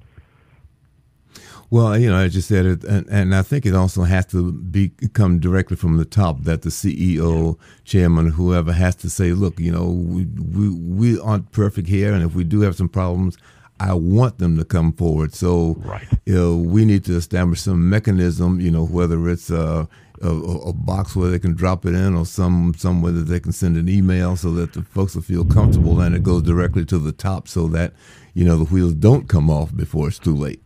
Well, 1.73 1.97
you 1.97 2.11
know, 2.11 2.17
I 2.17 2.27
just 2.27 2.49
said 2.49 2.67
it, 2.67 2.83
and, 2.83 3.07
and 3.09 3.33
I 3.33 3.43
think 3.43 3.65
it 3.65 3.77
also 3.77 4.03
has 4.03 4.27
to 4.27 4.53
be 4.53 4.91
come 5.13 5.39
directly 5.39 5.77
from 5.77 5.99
the 5.99 6.05
top 6.05 6.43
that 6.43 6.63
the 6.63 6.69
CEO, 6.69 7.57
chairman, 7.85 8.33
whoever 8.33 8.73
has 8.73 8.97
to 8.97 9.11
say, 9.11 9.33
look, 9.33 9.61
you 9.61 9.71
know, 9.71 9.87
we, 9.87 10.25
we, 10.25 10.69
we 10.69 11.21
aren't 11.21 11.53
perfect 11.53 11.87
here, 11.87 12.13
and 12.13 12.25
if 12.25 12.35
we 12.35 12.43
do 12.43 12.63
have 12.63 12.75
some 12.75 12.89
problems, 12.89 13.39
I 13.79 13.95
want 13.95 14.39
them 14.39 14.59
to 14.59 14.65
come 14.65 14.93
forward. 14.93 15.33
So, 15.33 15.77
right. 15.79 16.07
you 16.27 16.35
know, 16.35 16.57
we 16.57 16.85
need 16.85 17.05
to 17.05 17.17
establish 17.17 17.61
some 17.61 17.89
mechanism, 17.89 18.61
you 18.61 18.73
know, 18.73 18.85
whether 18.85 19.29
it's 19.29 19.49
a, 19.49 19.89
a, 20.21 20.29
a, 20.29 20.73
box 20.73 21.15
where 21.15 21.31
they 21.31 21.39
can 21.39 21.55
drop 21.55 21.87
it 21.87 21.95
in 21.95 22.15
or 22.15 22.27
some 22.27 22.75
somewhere 22.77 23.13
that 23.13 23.23
they 23.23 23.41
can 23.41 23.53
send 23.53 23.79
an 23.79 23.89
email 23.89 24.37
so 24.37 24.53
that 24.53 24.75
the 24.75 24.83
folks 24.83 25.15
will 25.15 25.23
feel 25.23 25.47
comfortable 25.47 25.99
and 26.01 26.15
it 26.15 26.23
goes 26.23 26.43
directly 26.43 26.85
to 26.85 26.99
the 26.99 27.13
top 27.13 27.49
so 27.49 27.69
that, 27.69 27.95
you 28.35 28.45
know, 28.45 28.59
the 28.59 28.65
wheels 28.65 28.93
don't 28.93 29.29
come 29.29 29.49
off 29.49 29.75
before 29.75 30.09
it's 30.09 30.19
too 30.19 30.37
late. 30.37 30.61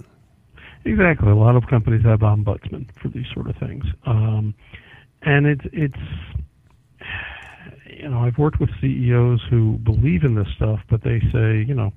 Exactly. 0.85 1.31
A 1.31 1.35
lot 1.35 1.57
of 1.57 1.67
companies 1.67 2.05
have 2.05 2.21
ombudsmen 2.21 2.87
for 3.01 3.09
these 3.09 3.27
sort 3.33 3.49
of 3.49 3.57
things, 3.57 3.85
um, 4.07 4.55
and 5.23 5.47
it's 5.47 5.65
it's 5.73 5.97
you 7.87 8.09
know 8.09 8.19
I've 8.19 8.37
worked 8.37 8.61
with 8.61 8.69
CEOs 8.81 9.41
who 9.49 9.79
believe 9.79 10.25
in 10.25 10.35
this 10.35 10.49
stuff, 10.57 10.81
but 10.91 11.03
they 11.03 11.21
say 11.33 11.65
you 11.67 11.75
know 11.75 11.93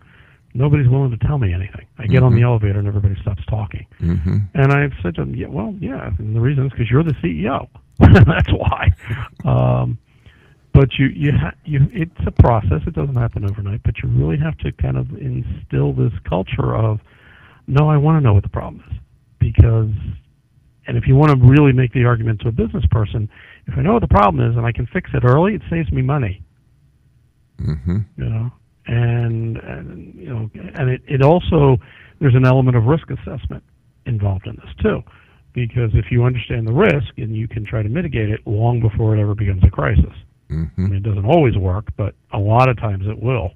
nobody's 0.53 0.87
willing 0.87 1.11
to 1.11 1.27
tell 1.27 1.37
me 1.37 1.53
anything. 1.53 1.85
I 1.97 2.07
get 2.07 2.17
mm-hmm. 2.17 2.25
on 2.25 2.31
the 2.31 2.39
mm-hmm. 2.39 2.47
elevator 2.47 2.79
and 2.79 2.87
everybody 2.87 3.19
stops 3.21 3.43
talking, 3.49 3.85
mm-hmm. 3.99 4.37
and 4.53 4.71
I've 4.71 4.93
said 5.03 5.15
to 5.15 5.21
them, 5.21 5.35
yeah, 5.35 5.47
well, 5.47 5.75
yeah, 5.79 6.11
and 6.17 6.35
the 6.35 6.39
reason 6.39 6.65
is 6.65 6.71
because 6.71 6.89
you're 6.89 7.03
the 7.03 7.15
CEO. 7.23 7.67
That's 7.99 8.51
why. 8.53 8.89
Um, 9.43 9.97
but 10.73 10.93
you 10.97 11.07
you 11.07 11.31
ha- 11.31 11.55
you 11.65 11.87
it's 11.91 12.11
a 12.25 12.31
process. 12.31 12.81
It 12.85 12.93
doesn't 12.93 13.15
happen 13.15 13.43
overnight, 13.43 13.81
but 13.83 13.95
you 14.01 14.09
really 14.09 14.37
have 14.37 14.57
to 14.59 14.71
kind 14.71 14.95
of 14.95 15.09
instill 15.17 15.91
this 15.91 16.13
culture 16.23 16.75
of 16.75 17.01
no, 17.67 17.89
I 17.89 17.97
want 17.97 18.17
to 18.17 18.21
know 18.21 18.33
what 18.33 18.43
the 18.43 18.49
problem 18.49 18.83
is 18.89 18.97
because, 19.39 19.91
and 20.87 20.97
if 20.97 21.05
you 21.05 21.15
want 21.15 21.31
to 21.31 21.47
really 21.47 21.73
make 21.73 21.93
the 21.93 22.05
argument 22.05 22.41
to 22.41 22.47
a 22.47 22.51
business 22.51 22.83
person, 22.89 23.29
if 23.67 23.77
I 23.77 23.81
know 23.81 23.93
what 23.93 24.01
the 24.01 24.07
problem 24.07 24.49
is 24.49 24.55
and 24.55 24.65
I 24.65 24.71
can 24.71 24.87
fix 24.87 25.11
it 25.13 25.23
early, 25.25 25.53
it 25.53 25.61
saves 25.69 25.91
me 25.91 26.01
money. 26.01 26.41
Mm-hmm. 27.61 27.97
You 28.17 28.29
know, 28.29 28.51
and, 28.87 29.57
and 29.57 30.15
you 30.15 30.29
know, 30.29 30.49
and 30.75 30.89
it, 30.89 31.01
it 31.07 31.21
also 31.21 31.77
there's 32.19 32.35
an 32.35 32.45
element 32.45 32.77
of 32.77 32.85
risk 32.85 33.09
assessment 33.09 33.63
involved 34.05 34.47
in 34.47 34.55
this 34.55 34.73
too, 34.81 35.01
because 35.53 35.91
if 35.93 36.05
you 36.11 36.23
understand 36.23 36.67
the 36.67 36.73
risk 36.73 37.17
and 37.17 37.35
you 37.35 37.47
can 37.47 37.65
try 37.65 37.83
to 37.83 37.89
mitigate 37.89 38.29
it 38.29 38.39
long 38.45 38.79
before 38.79 39.15
it 39.15 39.21
ever 39.21 39.35
becomes 39.35 39.63
a 39.63 39.69
crisis. 39.69 40.13
Mm-hmm. 40.49 40.85
I 40.85 40.87
mean, 40.87 40.95
it 40.95 41.03
doesn't 41.03 41.25
always 41.25 41.57
work, 41.57 41.87
but 41.97 42.15
a 42.31 42.39
lot 42.39 42.69
of 42.69 42.77
times 42.77 43.05
it 43.05 43.21
will. 43.21 43.51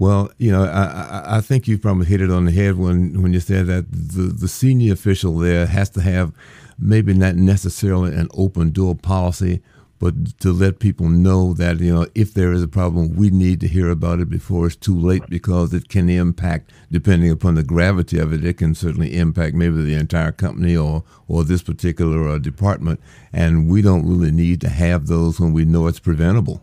Well, 0.00 0.30
you 0.38 0.50
know, 0.50 0.64
I, 0.64 1.36
I 1.36 1.40
think 1.42 1.68
you 1.68 1.76
probably 1.76 2.06
hit 2.06 2.22
it 2.22 2.30
on 2.30 2.46
the 2.46 2.52
head 2.52 2.76
when, 2.76 3.20
when 3.20 3.34
you 3.34 3.40
said 3.40 3.66
that 3.66 3.92
the, 3.92 4.32
the 4.32 4.48
senior 4.48 4.94
official 4.94 5.36
there 5.36 5.66
has 5.66 5.90
to 5.90 6.00
have 6.00 6.32
maybe 6.78 7.12
not 7.12 7.36
necessarily 7.36 8.16
an 8.16 8.28
open 8.32 8.70
door 8.70 8.94
policy, 8.94 9.60
but 9.98 10.38
to 10.40 10.54
let 10.54 10.78
people 10.78 11.10
know 11.10 11.52
that, 11.52 11.80
you 11.80 11.92
know, 11.92 12.06
if 12.14 12.32
there 12.32 12.50
is 12.50 12.62
a 12.62 12.66
problem, 12.66 13.14
we 13.14 13.28
need 13.28 13.60
to 13.60 13.68
hear 13.68 13.90
about 13.90 14.20
it 14.20 14.30
before 14.30 14.68
it's 14.68 14.76
too 14.76 14.98
late 14.98 15.28
because 15.28 15.74
it 15.74 15.90
can 15.90 16.08
impact, 16.08 16.72
depending 16.90 17.30
upon 17.30 17.56
the 17.56 17.62
gravity 17.62 18.18
of 18.18 18.32
it, 18.32 18.42
it 18.42 18.56
can 18.56 18.74
certainly 18.74 19.14
impact 19.14 19.54
maybe 19.54 19.82
the 19.82 19.92
entire 19.92 20.32
company 20.32 20.74
or, 20.74 21.04
or 21.28 21.44
this 21.44 21.62
particular 21.62 22.26
uh, 22.26 22.38
department. 22.38 23.02
And 23.34 23.68
we 23.68 23.82
don't 23.82 24.08
really 24.08 24.32
need 24.32 24.62
to 24.62 24.70
have 24.70 25.08
those 25.08 25.38
when 25.38 25.52
we 25.52 25.66
know 25.66 25.88
it's 25.88 26.00
preventable. 26.00 26.62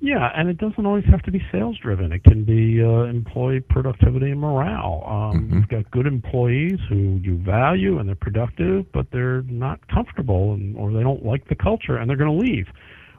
Yeah, 0.00 0.30
and 0.34 0.48
it 0.48 0.58
doesn't 0.58 0.84
always 0.84 1.04
have 1.06 1.22
to 1.22 1.30
be 1.30 1.42
sales 1.50 1.78
driven. 1.78 2.12
It 2.12 2.22
can 2.22 2.44
be 2.44 2.82
uh, 2.82 3.04
employee 3.04 3.60
productivity 3.60 4.30
and 4.30 4.40
morale. 4.40 5.02
Um, 5.06 5.44
mm-hmm. 5.44 5.56
You've 5.56 5.68
got 5.68 5.90
good 5.90 6.06
employees 6.06 6.78
who 6.88 7.18
you 7.22 7.38
value 7.38 7.98
and 7.98 8.06
they're 8.06 8.14
productive, 8.14 8.90
but 8.92 9.06
they're 9.10 9.42
not 9.42 9.86
comfortable 9.88 10.52
and, 10.52 10.76
or 10.76 10.92
they 10.92 11.02
don't 11.02 11.24
like 11.24 11.48
the 11.48 11.54
culture 11.54 11.96
and 11.96 12.10
they're 12.10 12.16
going 12.18 12.30
to 12.30 12.44
leave. 12.44 12.66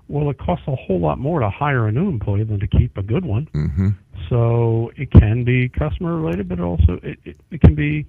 Well, 0.07 0.29
it 0.29 0.38
costs 0.38 0.65
a 0.67 0.75
whole 0.75 1.00
lot 1.00 1.17
more 1.17 1.39
to 1.39 1.50
hire 1.50 1.88
a 1.88 1.91
new 1.91 2.07
employee 2.10 2.43
than 2.43 2.60
to 2.60 2.67
keep 2.67 2.96
a 2.96 3.03
good 3.03 3.25
one. 3.25 3.50
Mm-hmm. 3.53 3.89
So 4.29 4.91
it 4.96 5.12
can 5.12 5.43
be 5.43 5.69
customer 5.69 6.15
related, 6.15 6.48
but 6.48 6.60
also 6.60 7.00
it, 7.01 7.17
it, 7.25 7.38
it 7.50 7.62
can 7.62 7.74
be, 7.74 8.05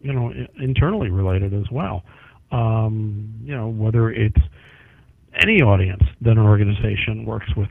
you 0.00 0.12
know, 0.12 0.32
internally 0.60 1.10
related 1.10 1.52
as 1.52 1.68
well. 1.70 2.04
Um, 2.52 3.34
you 3.42 3.54
know, 3.54 3.68
whether 3.68 4.10
it's 4.10 4.40
any 5.42 5.62
audience 5.62 6.02
that 6.20 6.32
an 6.32 6.38
organization 6.38 7.24
works 7.24 7.48
with 7.56 7.68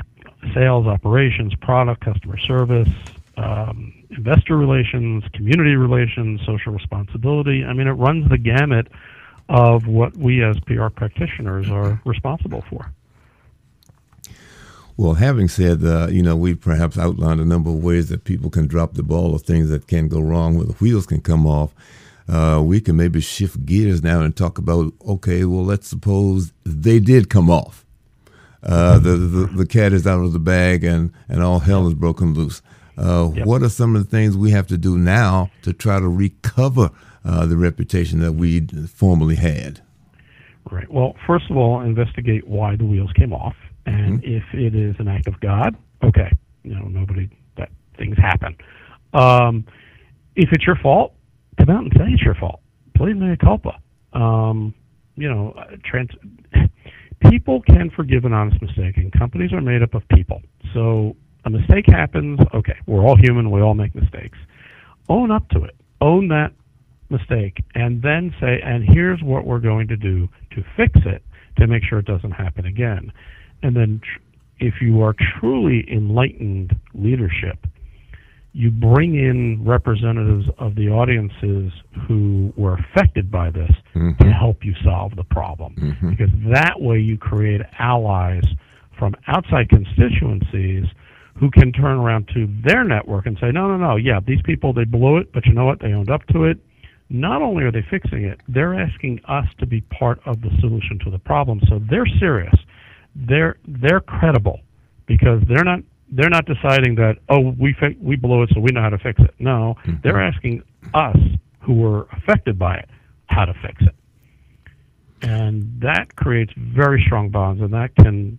sales, 0.53 0.87
operations, 0.87 1.53
product, 1.55 2.01
customer 2.01 2.37
service, 2.37 2.89
um, 3.37 3.93
investor 4.11 4.57
relations, 4.57 5.23
community 5.33 5.75
relations, 5.75 6.41
social 6.45 6.71
responsibility. 6.71 7.63
I 7.63 7.73
mean, 7.73 7.87
it 7.87 7.93
runs 7.93 8.29
the 8.29 8.37
gamut 8.37 8.87
of 9.49 9.87
what 9.87 10.15
we 10.15 10.43
as 10.43 10.59
PR 10.61 10.87
practitioners 10.87 11.69
are 11.69 12.01
responsible 12.05 12.63
for. 12.69 12.91
Well, 14.95 15.15
having 15.15 15.47
said, 15.47 15.83
uh, 15.83 16.07
you 16.11 16.21
know, 16.21 16.35
we've 16.35 16.61
perhaps 16.61 16.97
outlined 16.97 17.41
a 17.41 17.45
number 17.45 17.71
of 17.71 17.83
ways 17.83 18.09
that 18.09 18.25
people 18.25 18.51
can 18.51 18.67
drop 18.67 18.93
the 18.93 19.03
ball 19.03 19.31
or 19.31 19.39
things 19.39 19.69
that 19.69 19.87
can 19.87 20.07
go 20.07 20.19
wrong 20.21 20.55
where 20.55 20.67
the 20.67 20.73
wheels 20.73 21.07
can 21.07 21.19
come 21.19 21.47
off. 21.47 21.73
Uh, 22.27 22.61
we 22.63 22.79
can 22.79 22.95
maybe 22.95 23.19
shift 23.19 23.65
gears 23.65 24.03
now 24.03 24.21
and 24.21 24.35
talk 24.35 24.57
about 24.57 24.93
okay, 25.05 25.43
well, 25.45 25.65
let's 25.65 25.87
suppose 25.87 26.53
they 26.63 26.99
did 26.99 27.29
come 27.29 27.49
off. 27.49 27.85
Uh, 28.63 28.97
the, 28.97 29.11
the, 29.17 29.45
the 29.57 29.65
cat 29.65 29.91
is 29.91 30.07
out 30.07 30.23
of 30.23 30.31
the 30.31 30.39
bag 30.39 30.83
and, 30.83 31.11
and 31.27 31.43
all 31.43 31.59
hell 31.59 31.87
is 31.87 31.93
broken 31.93 32.33
loose. 32.33 32.61
Uh, 32.97 33.31
yep. 33.35 33.45
What 33.45 33.63
are 33.63 33.69
some 33.69 33.95
of 33.95 34.03
the 34.03 34.09
things 34.09 34.37
we 34.37 34.51
have 34.51 34.67
to 34.67 34.77
do 34.77 34.97
now 34.97 35.51
to 35.63 35.73
try 35.73 35.99
to 35.99 36.07
recover 36.07 36.91
uh, 37.25 37.45
the 37.45 37.57
reputation 37.57 38.19
that 38.19 38.33
we 38.33 38.67
formerly 38.87 39.35
had? 39.35 39.81
Right. 40.69 40.89
Well, 40.89 41.15
first 41.27 41.49
of 41.49 41.57
all, 41.57 41.81
investigate 41.81 42.47
why 42.47 42.75
the 42.75 42.85
wheels 42.85 43.11
came 43.13 43.33
off, 43.33 43.55
and 43.85 44.21
mm-hmm. 44.21 44.33
if 44.33 44.43
it 44.53 44.75
is 44.75 44.95
an 44.99 45.07
act 45.07 45.27
of 45.27 45.39
God, 45.41 45.75
okay, 46.03 46.31
you 46.63 46.73
know, 46.73 46.85
nobody 46.85 47.29
that 47.57 47.69
things 47.97 48.17
happen. 48.17 48.55
Um, 49.13 49.65
if 50.35 50.49
it's 50.51 50.65
your 50.65 50.77
fault, 50.77 51.13
come 51.57 51.69
out 51.69 51.83
and 51.83 51.93
say 51.97 52.05
it's 52.13 52.23
your 52.23 52.35
fault. 52.35 52.61
Plead 52.95 53.17
mea 53.17 53.35
culpa. 53.35 53.77
Um, 54.13 54.73
you 55.15 55.29
know, 55.29 55.53
trans- 55.83 56.15
people 57.29 57.61
can 57.61 57.89
forgive 57.89 58.25
an 58.25 58.33
honest 58.33 58.61
mistake, 58.61 58.97
and 58.97 59.11
companies 59.11 59.53
are 59.53 59.61
made 59.61 59.81
up 59.81 59.93
of 59.93 60.07
people. 60.09 60.41
So 60.73 61.15
a 61.45 61.49
mistake 61.49 61.85
happens. 61.87 62.39
Okay, 62.53 62.77
we're 62.85 63.05
all 63.05 63.17
human. 63.17 63.51
We 63.51 63.61
all 63.61 63.73
make 63.73 63.95
mistakes. 63.95 64.37
Own 65.09 65.31
up 65.31 65.49
to 65.49 65.63
it. 65.63 65.75
Own 66.01 66.27
that 66.29 66.51
mistake, 67.09 67.63
and 67.75 68.01
then 68.01 68.33
say, 68.39 68.61
and 68.63 68.83
here's 68.83 69.21
what 69.21 69.45
we're 69.45 69.59
going 69.59 69.87
to 69.87 69.97
do 69.97 70.27
to 70.51 70.63
fix 70.75 70.99
it 71.05 71.23
to 71.57 71.67
make 71.67 71.83
sure 71.83 71.99
it 71.99 72.05
doesn't 72.05 72.31
happen 72.31 72.65
again. 72.65 73.11
And 73.61 73.75
then, 73.75 74.01
tr- 74.01 74.19
if 74.59 74.75
you 74.81 75.01
are 75.01 75.13
truly 75.39 75.85
enlightened 75.91 76.75
leadership, 76.93 77.67
you 78.53 78.69
bring 78.69 79.15
in 79.15 79.63
representatives 79.65 80.45
of 80.59 80.75
the 80.75 80.87
audiences 80.87 81.71
who 82.07 82.53
were 82.55 82.75
affected 82.75 83.31
by 83.31 83.49
this 83.49 83.71
mm-hmm. 83.95 84.23
to 84.23 84.31
help 84.31 84.63
you 84.63 84.75
solve 84.83 85.15
the 85.15 85.23
problem. 85.23 85.75
Mm-hmm. 85.75 86.11
Because 86.11 86.29
that 86.53 86.79
way 86.79 86.99
you 86.99 87.17
create 87.17 87.61
allies 87.79 88.43
from 88.97 89.15
outside 89.27 89.69
constituencies 89.69 90.85
who 91.39 91.49
can 91.49 91.71
turn 91.71 91.97
around 91.97 92.29
to 92.35 92.47
their 92.63 92.83
network 92.83 93.25
and 93.25 93.37
say, 93.41 93.51
no, 93.51 93.67
no, 93.67 93.77
no, 93.77 93.95
yeah, 93.95 94.19
these 94.25 94.41
people, 94.43 94.71
they 94.71 94.85
blew 94.85 95.17
it, 95.17 95.33
but 95.33 95.47
you 95.47 95.53
know 95.53 95.65
what? 95.65 95.79
They 95.79 95.93
owned 95.93 96.11
up 96.11 96.25
to 96.27 96.43
it. 96.43 96.59
Not 97.09 97.41
only 97.41 97.63
are 97.63 97.71
they 97.71 97.85
fixing 97.89 98.23
it, 98.23 98.39
they're 98.47 98.79
asking 98.79 99.19
us 99.27 99.45
to 99.59 99.65
be 99.65 99.81
part 99.81 100.19
of 100.27 100.41
the 100.41 100.49
solution 100.59 100.99
to 101.05 101.09
the 101.11 101.19
problem. 101.19 101.59
So 101.67 101.81
they're 101.89 102.07
serious. 102.19 102.53
They're 103.15 103.57
they're 103.67 103.99
credible 103.99 104.61
because 105.05 105.41
they're 105.47 105.63
not 105.63 105.81
they're 106.15 106.29
not 106.29 106.45
deciding 106.45 106.95
that 106.95 107.17
oh 107.29 107.53
we 107.57 107.73
fi- 107.73 107.97
we 107.99 108.15
blew 108.15 108.43
it 108.43 108.49
so 108.53 108.59
we 108.59 108.71
know 108.71 108.81
how 108.81 108.89
to 108.89 108.97
fix 108.97 109.19
it. 109.21 109.33
No, 109.39 109.75
mm-hmm. 109.85 109.95
they're 110.03 110.21
asking 110.21 110.63
us 110.93 111.17
who 111.61 111.73
were 111.73 112.07
affected 112.11 112.59
by 112.59 112.75
it 112.75 112.89
how 113.27 113.45
to 113.45 113.53
fix 113.61 113.81
it, 113.81 113.95
and 115.27 115.81
that 115.81 116.15
creates 116.15 116.53
very 116.57 117.03
strong 117.05 117.29
bonds, 117.29 117.61
and 117.61 117.73
that 117.73 117.95
can 117.95 118.37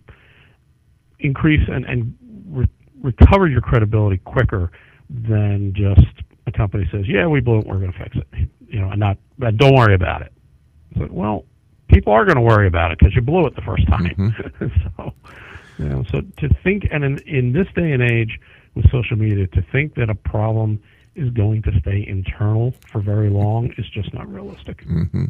increase 1.19 1.67
and 1.67 1.85
and 1.85 2.15
re- 2.47 2.69
recover 3.01 3.47
your 3.47 3.61
credibility 3.61 4.17
quicker 4.17 4.71
than 5.09 5.73
just 5.73 6.07
a 6.47 6.51
company 6.51 6.87
says, 6.91 7.05
"Yeah, 7.07 7.27
we 7.27 7.41
blew 7.41 7.59
it. 7.59 7.67
We're 7.67 7.79
going 7.79 7.91
to 7.91 7.99
fix 7.99 8.15
it," 8.15 8.49
you 8.67 8.79
know, 8.79 8.89
and 8.89 8.99
not, 8.99 9.17
don't 9.57 9.75
worry 9.75 9.95
about 9.95 10.21
it. 10.21 10.31
So, 10.97 11.07
well, 11.11 11.45
people 11.87 12.13
are 12.13 12.25
going 12.25 12.37
to 12.37 12.41
worry 12.41 12.67
about 12.67 12.91
it 12.91 12.99
because 12.99 13.15
you 13.15 13.21
blew 13.21 13.45
it 13.47 13.55
the 13.55 13.61
first 13.61 13.87
time. 13.87 14.15
Mm-hmm. 14.17 14.67
so, 14.97 15.13
you 15.77 15.85
know, 15.85 16.03
so 16.11 16.21
to 16.21 16.49
think, 16.63 16.87
and 16.91 17.03
in, 17.03 17.19
in 17.19 17.53
this 17.53 17.67
day 17.75 17.91
and 17.91 18.01
age 18.01 18.39
with 18.75 18.89
social 18.91 19.17
media, 19.17 19.47
to 19.47 19.61
think 19.71 19.95
that 19.95 20.09
a 20.09 20.15
problem 20.15 20.81
is 21.15 21.29
going 21.31 21.61
to 21.61 21.71
stay 21.79 22.05
internal 22.05 22.73
for 22.91 22.99
very 22.99 23.29
long 23.29 23.71
is 23.77 23.89
just 23.89 24.13
not 24.13 24.31
realistic. 24.31 24.85
Mm-hmm. 24.85 25.25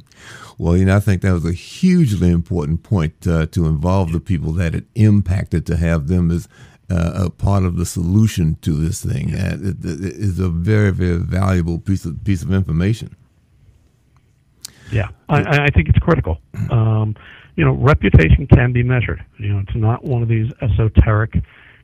Well, 0.57 0.75
you 0.75 0.85
know, 0.85 0.97
I 0.97 0.99
think 0.99 1.21
that 1.21 1.31
was 1.31 1.45
a 1.45 1.53
hugely 1.53 2.31
important 2.31 2.81
point 2.81 3.27
uh, 3.27 3.45
to 3.47 3.67
involve 3.67 4.11
the 4.11 4.19
people 4.19 4.51
that 4.53 4.73
it 4.73 4.85
impacted 4.95 5.65
to 5.67 5.77
have 5.77 6.07
them 6.07 6.31
as 6.31 6.47
uh, 6.89 7.25
a 7.25 7.29
part 7.29 7.63
of 7.63 7.77
the 7.77 7.85
solution 7.85 8.57
to 8.61 8.71
this 8.71 9.03
thing. 9.03 9.35
Uh, 9.35 9.57
it, 9.61 9.85
it 9.85 10.15
is 10.15 10.39
a 10.39 10.49
very, 10.49 10.91
very 10.91 11.17
valuable 11.17 11.79
piece 11.79 12.05
of 12.05 12.23
piece 12.23 12.43
of 12.43 12.51
information. 12.51 13.15
Yeah, 14.91 15.09
I, 15.29 15.65
I 15.65 15.69
think 15.69 15.89
it's 15.89 15.97
critical. 15.99 16.39
Um, 16.71 17.15
you 17.55 17.63
know, 17.63 17.71
reputation 17.71 18.47
can 18.47 18.73
be 18.73 18.83
measured. 18.83 19.23
You 19.37 19.53
know, 19.53 19.59
it's 19.59 19.75
not 19.75 20.03
one 20.03 20.21
of 20.21 20.27
these 20.27 20.51
esoteric 20.61 21.41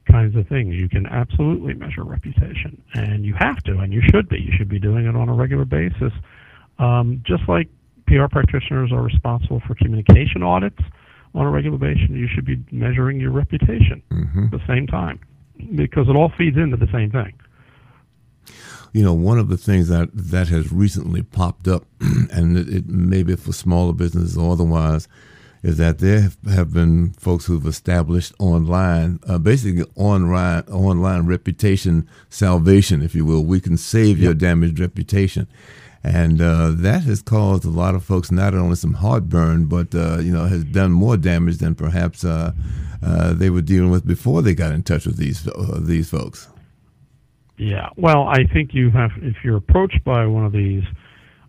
kinds 0.09 0.35
of 0.35 0.47
things. 0.47 0.75
You 0.75 0.89
can 0.89 1.05
absolutely 1.05 1.73
measure 1.73 2.03
reputation, 2.03 2.81
and 2.93 3.25
you 3.25 3.33
have 3.35 3.63
to, 3.63 3.79
and 3.79 3.93
you 3.93 4.01
should 4.01 4.27
be. 4.27 4.39
You 4.39 4.51
should 4.57 4.69
be 4.69 4.79
doing 4.79 5.05
it 5.05 5.15
on 5.15 5.29
a 5.29 5.33
regular 5.33 5.65
basis. 5.65 6.11
Um, 6.79 7.23
just 7.25 7.47
like 7.47 7.69
PR 8.07 8.27
practitioners 8.29 8.91
are 8.91 9.01
responsible 9.01 9.61
for 9.65 9.75
communication 9.75 10.43
audits 10.43 10.81
on 11.33 11.45
a 11.45 11.49
regular 11.49 11.77
basis, 11.77 12.09
you 12.09 12.27
should 12.27 12.45
be 12.45 12.61
measuring 12.71 13.19
your 13.19 13.31
reputation 13.31 14.01
mm-hmm. 14.11 14.45
at 14.45 14.51
the 14.51 14.61
same 14.67 14.87
time 14.87 15.19
because 15.75 16.09
it 16.09 16.15
all 16.15 16.31
feeds 16.37 16.57
into 16.57 16.75
the 16.75 16.91
same 16.91 17.11
thing. 17.11 17.33
You 18.93 19.03
know, 19.03 19.13
one 19.13 19.39
of 19.39 19.47
the 19.47 19.57
things 19.57 19.87
that 19.87 20.09
that 20.13 20.49
has 20.49 20.71
recently 20.71 21.21
popped 21.21 21.67
up, 21.67 21.85
and 21.99 22.57
it, 22.57 22.69
it 22.69 22.87
maybe 22.87 23.35
for 23.35 23.53
smaller 23.53 23.93
businesses 23.93 24.37
or 24.37 24.51
otherwise, 24.51 25.07
is 25.63 25.77
that 25.77 25.99
there 25.99 26.29
have 26.49 26.73
been 26.73 27.13
folks 27.13 27.45
who've 27.45 27.65
established 27.65 28.33
online, 28.39 29.19
uh, 29.27 29.37
basically 29.37 29.85
online 29.95 30.63
online 30.63 31.25
reputation 31.25 32.07
salvation, 32.29 33.01
if 33.01 33.13
you 33.13 33.25
will. 33.25 33.45
We 33.45 33.59
can 33.59 33.77
save 33.77 34.17
yep. 34.17 34.23
your 34.23 34.33
damaged 34.33 34.79
reputation, 34.79 35.47
and 36.03 36.41
uh, 36.41 36.71
that 36.71 37.03
has 37.03 37.21
caused 37.21 37.63
a 37.63 37.69
lot 37.69 37.93
of 37.93 38.03
folks 38.03 38.31
not 38.31 38.55
only 38.55 38.75
some 38.75 38.95
heartburn, 38.95 39.65
but 39.65 39.93
uh, 39.93 40.17
you 40.19 40.33
know 40.33 40.45
has 40.45 40.63
done 40.63 40.91
more 40.91 41.15
damage 41.15 41.57
than 41.57 41.75
perhaps 41.75 42.25
uh, 42.25 42.53
uh, 43.03 43.33
they 43.33 43.49
were 43.49 43.61
dealing 43.61 43.91
with 43.91 44.05
before 44.05 44.41
they 44.41 44.55
got 44.55 44.71
in 44.71 44.81
touch 44.81 45.05
with 45.05 45.17
these 45.17 45.47
uh, 45.47 45.79
these 45.79 46.09
folks. 46.09 46.47
Yeah, 47.61 47.89
well, 47.95 48.27
I 48.27 48.45
think 48.51 48.73
you 48.73 48.89
have 48.89 49.11
if 49.17 49.35
you're 49.43 49.57
approached 49.57 50.03
by 50.03 50.25
one 50.25 50.45
of 50.45 50.51
these 50.51 50.83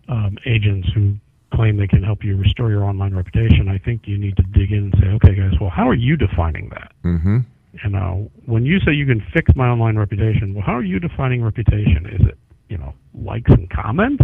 um, 0.08 0.36
agents 0.44 0.86
who 0.94 1.14
claim 1.54 1.78
they 1.78 1.86
can 1.86 2.02
help 2.02 2.22
you 2.22 2.36
restore 2.36 2.70
your 2.70 2.84
online 2.84 3.14
reputation, 3.14 3.66
I 3.66 3.78
think 3.78 4.02
you 4.04 4.18
need 4.18 4.36
to 4.36 4.42
dig 4.42 4.72
in 4.72 4.92
and 4.92 4.94
say, 5.00 5.06
okay, 5.08 5.34
guys, 5.34 5.58
well, 5.58 5.70
how 5.70 5.88
are 5.88 5.94
you 5.94 6.18
defining 6.18 6.68
that? 6.68 6.92
Mm-hmm. 7.02 7.38
You 7.82 7.90
know, 7.90 8.30
when 8.44 8.66
you 8.66 8.78
say 8.80 8.92
you 8.92 9.06
can 9.06 9.24
fix 9.32 9.56
my 9.56 9.68
online 9.68 9.96
reputation, 9.96 10.52
well, 10.52 10.62
how 10.62 10.76
are 10.76 10.84
you 10.84 11.00
defining 11.00 11.42
reputation? 11.42 12.04
Is 12.04 12.28
it 12.28 12.38
you 12.68 12.76
know 12.76 12.92
likes 13.14 13.50
and 13.50 13.70
comments, 13.70 14.22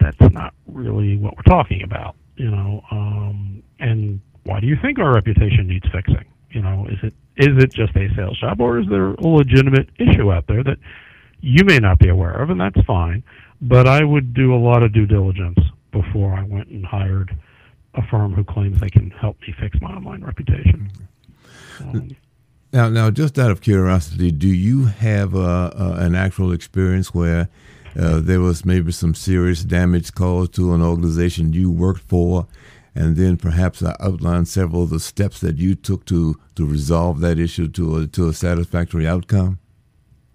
that's 0.00 0.32
not 0.32 0.54
really 0.66 1.18
what 1.18 1.36
we're 1.36 1.42
talking 1.42 1.82
about. 1.82 2.16
You 2.36 2.50
know, 2.50 2.82
um, 2.90 3.62
and 3.78 4.20
why 4.44 4.60
do 4.60 4.66
you 4.66 4.76
think 4.80 4.98
our 4.98 5.12
reputation 5.12 5.68
needs 5.68 5.86
fixing? 5.92 6.24
You 6.50 6.62
know, 6.62 6.86
is 6.90 6.98
it 7.02 7.12
is 7.38 7.62
it 7.62 7.72
just 7.72 7.96
a 7.96 8.08
sales 8.14 8.38
job, 8.38 8.60
or 8.60 8.78
is 8.78 8.86
there 8.88 9.14
a 9.14 9.26
legitimate 9.26 9.88
issue 9.98 10.32
out 10.32 10.46
there 10.48 10.62
that 10.64 10.78
you 11.40 11.64
may 11.64 11.78
not 11.78 11.98
be 11.98 12.08
aware 12.08 12.34
of, 12.42 12.50
and 12.50 12.60
that's 12.60 12.80
fine. 12.82 13.22
But 13.60 13.88
I 13.88 14.04
would 14.04 14.34
do 14.34 14.54
a 14.54 14.56
lot 14.58 14.82
of 14.82 14.92
due 14.92 15.06
diligence 15.06 15.58
before 15.90 16.34
I 16.34 16.42
went 16.42 16.68
and 16.68 16.84
hired 16.84 17.36
a 17.94 18.02
firm 18.06 18.32
who 18.32 18.44
claims 18.44 18.80
they 18.80 18.90
can 18.90 19.10
help 19.10 19.40
me 19.40 19.54
fix 19.58 19.80
my 19.80 19.88
online 19.88 20.22
reputation. 20.22 20.90
Um, 21.80 22.16
now, 22.72 22.88
now, 22.88 23.10
just 23.10 23.38
out 23.38 23.50
of 23.50 23.60
curiosity, 23.60 24.30
do 24.30 24.48
you 24.48 24.86
have 24.86 25.34
uh, 25.34 25.70
uh, 25.74 25.96
an 25.98 26.14
actual 26.14 26.52
experience 26.52 27.14
where 27.14 27.48
uh, 27.98 28.20
there 28.20 28.40
was 28.40 28.64
maybe 28.64 28.92
some 28.92 29.14
serious 29.14 29.64
damage 29.64 30.14
caused 30.14 30.54
to 30.54 30.74
an 30.74 30.82
organization 30.82 31.52
you 31.52 31.70
worked 31.70 32.02
for, 32.02 32.46
and 32.94 33.16
then 33.16 33.36
perhaps 33.36 33.82
I 33.82 33.96
outlined 34.00 34.48
several 34.48 34.82
of 34.82 34.90
the 34.90 35.00
steps 35.00 35.40
that 35.40 35.58
you 35.58 35.74
took 35.74 36.04
to 36.06 36.36
to 36.56 36.66
resolve 36.66 37.20
that 37.20 37.38
issue 37.38 37.68
to 37.68 37.96
a, 37.96 38.06
to 38.08 38.28
a 38.28 38.32
satisfactory 38.32 39.06
outcome? 39.06 39.58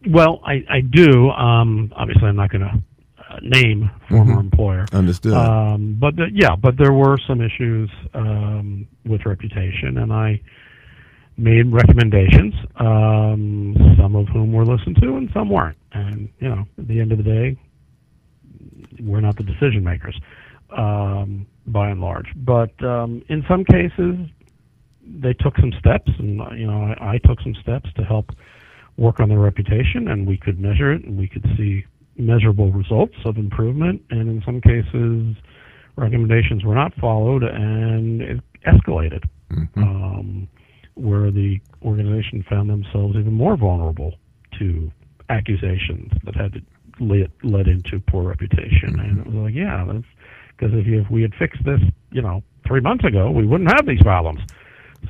Well, 0.07 0.41
I, 0.45 0.65
I 0.69 0.81
do. 0.81 1.29
Um, 1.29 1.91
obviously, 1.95 2.27
I'm 2.27 2.35
not 2.35 2.49
going 2.49 2.61
to 2.61 2.81
uh, 3.29 3.39
name 3.41 3.89
former 4.09 4.33
mm-hmm. 4.33 4.39
employer. 4.39 4.85
Understood. 4.91 5.33
Um, 5.33 5.97
but 5.99 6.15
the, 6.15 6.27
yeah, 6.33 6.55
but 6.55 6.77
there 6.77 6.93
were 6.93 7.17
some 7.27 7.41
issues 7.41 7.89
um, 8.13 8.87
with 9.05 9.25
reputation, 9.25 9.97
and 9.97 10.11
I 10.11 10.41
made 11.37 11.71
recommendations, 11.71 12.53
um, 12.75 13.75
some 13.97 14.15
of 14.15 14.27
whom 14.27 14.53
were 14.53 14.65
listened 14.65 14.97
to 15.01 15.17
and 15.17 15.29
some 15.33 15.49
weren't. 15.49 15.77
And, 15.91 16.29
you 16.39 16.49
know, 16.49 16.65
at 16.77 16.87
the 16.87 16.99
end 16.99 17.11
of 17.11 17.17
the 17.17 17.23
day, 17.23 17.57
we're 18.99 19.21
not 19.21 19.37
the 19.37 19.43
decision 19.43 19.83
makers 19.83 20.19
um, 20.77 21.45
by 21.67 21.89
and 21.89 22.01
large. 22.01 22.27
But 22.35 22.71
um, 22.83 23.23
in 23.29 23.43
some 23.47 23.63
cases, 23.65 24.15
they 25.05 25.33
took 25.33 25.55
some 25.57 25.73
steps, 25.79 26.11
and, 26.19 26.41
you 26.57 26.67
know, 26.67 26.93
I, 26.99 27.13
I 27.13 27.17
took 27.19 27.39
some 27.41 27.55
steps 27.61 27.89
to 27.97 28.03
help 28.03 28.29
work 28.97 29.19
on 29.19 29.29
their 29.29 29.39
reputation, 29.39 30.07
and 30.07 30.27
we 30.27 30.37
could 30.37 30.59
measure 30.59 30.91
it, 30.93 31.03
and 31.03 31.17
we 31.17 31.27
could 31.27 31.45
see 31.57 31.85
measurable 32.17 32.71
results 32.71 33.15
of 33.25 33.37
improvement. 33.37 34.01
And 34.09 34.29
in 34.29 34.41
some 34.45 34.61
cases, 34.61 35.35
recommendations 35.95 36.63
were 36.63 36.75
not 36.75 36.93
followed, 36.95 37.43
and 37.43 38.21
it 38.21 38.41
escalated. 38.65 39.23
Mm-hmm. 39.51 39.83
Um, 39.83 40.47
where 40.95 41.31
the 41.31 41.59
organization 41.83 42.45
found 42.47 42.69
themselves 42.69 43.15
even 43.15 43.33
more 43.33 43.57
vulnerable 43.57 44.13
to 44.59 44.91
accusations 45.29 46.11
that 46.23 46.35
had 46.35 46.61
led, 46.99 47.31
led 47.43 47.67
into 47.67 47.99
poor 48.07 48.23
reputation. 48.23 48.99
And 48.99 49.19
it 49.19 49.25
was 49.25 49.35
like, 49.35 49.55
yeah, 49.55 49.83
that's 49.87 50.05
because 50.55 50.73
if, 50.73 50.85
if 50.87 51.09
we 51.09 51.21
had 51.21 51.33
fixed 51.35 51.63
this, 51.65 51.79
you 52.11 52.21
know, 52.21 52.43
three 52.67 52.81
months 52.81 53.05
ago, 53.05 53.31
we 53.31 53.45
wouldn't 53.45 53.71
have 53.71 53.85
these 53.85 54.01
problems. 54.01 54.39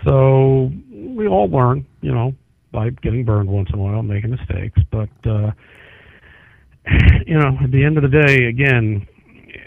So 0.06 0.72
we 0.92 1.28
all 1.28 1.50
learn, 1.50 1.86
you 2.02 2.14
know, 2.14 2.34
by 2.72 2.90
getting 2.90 3.24
burned 3.24 3.50
once 3.50 3.70
in 3.72 3.80
a 3.80 3.82
while, 3.82 4.02
making 4.02 4.32
mistakes. 4.32 4.80
But 4.92 5.10
uh, 5.26 5.52
you 7.26 7.38
know, 7.38 7.58
at 7.64 7.72
the 7.72 7.84
end 7.84 7.98
of 7.98 8.04
the 8.04 8.26
day, 8.26 8.46
again, 8.46 9.08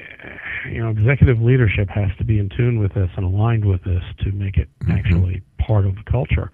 you 0.71 0.83
know, 0.83 0.91
executive 0.91 1.41
leadership 1.41 1.89
has 1.89 2.09
to 2.19 2.25
be 2.25 2.39
in 2.39 2.49
tune 2.57 2.79
with 2.79 2.93
this 2.95 3.11
and 3.17 3.25
aligned 3.25 3.65
with 3.65 3.83
this 3.85 4.03
to 4.25 4.33
make 4.33 4.57
it 4.57 4.69
mm-hmm. 4.81 4.93
actually 4.93 5.43
part 5.59 5.87
of 5.87 5.95
the 5.95 6.11
culture. 6.11 6.51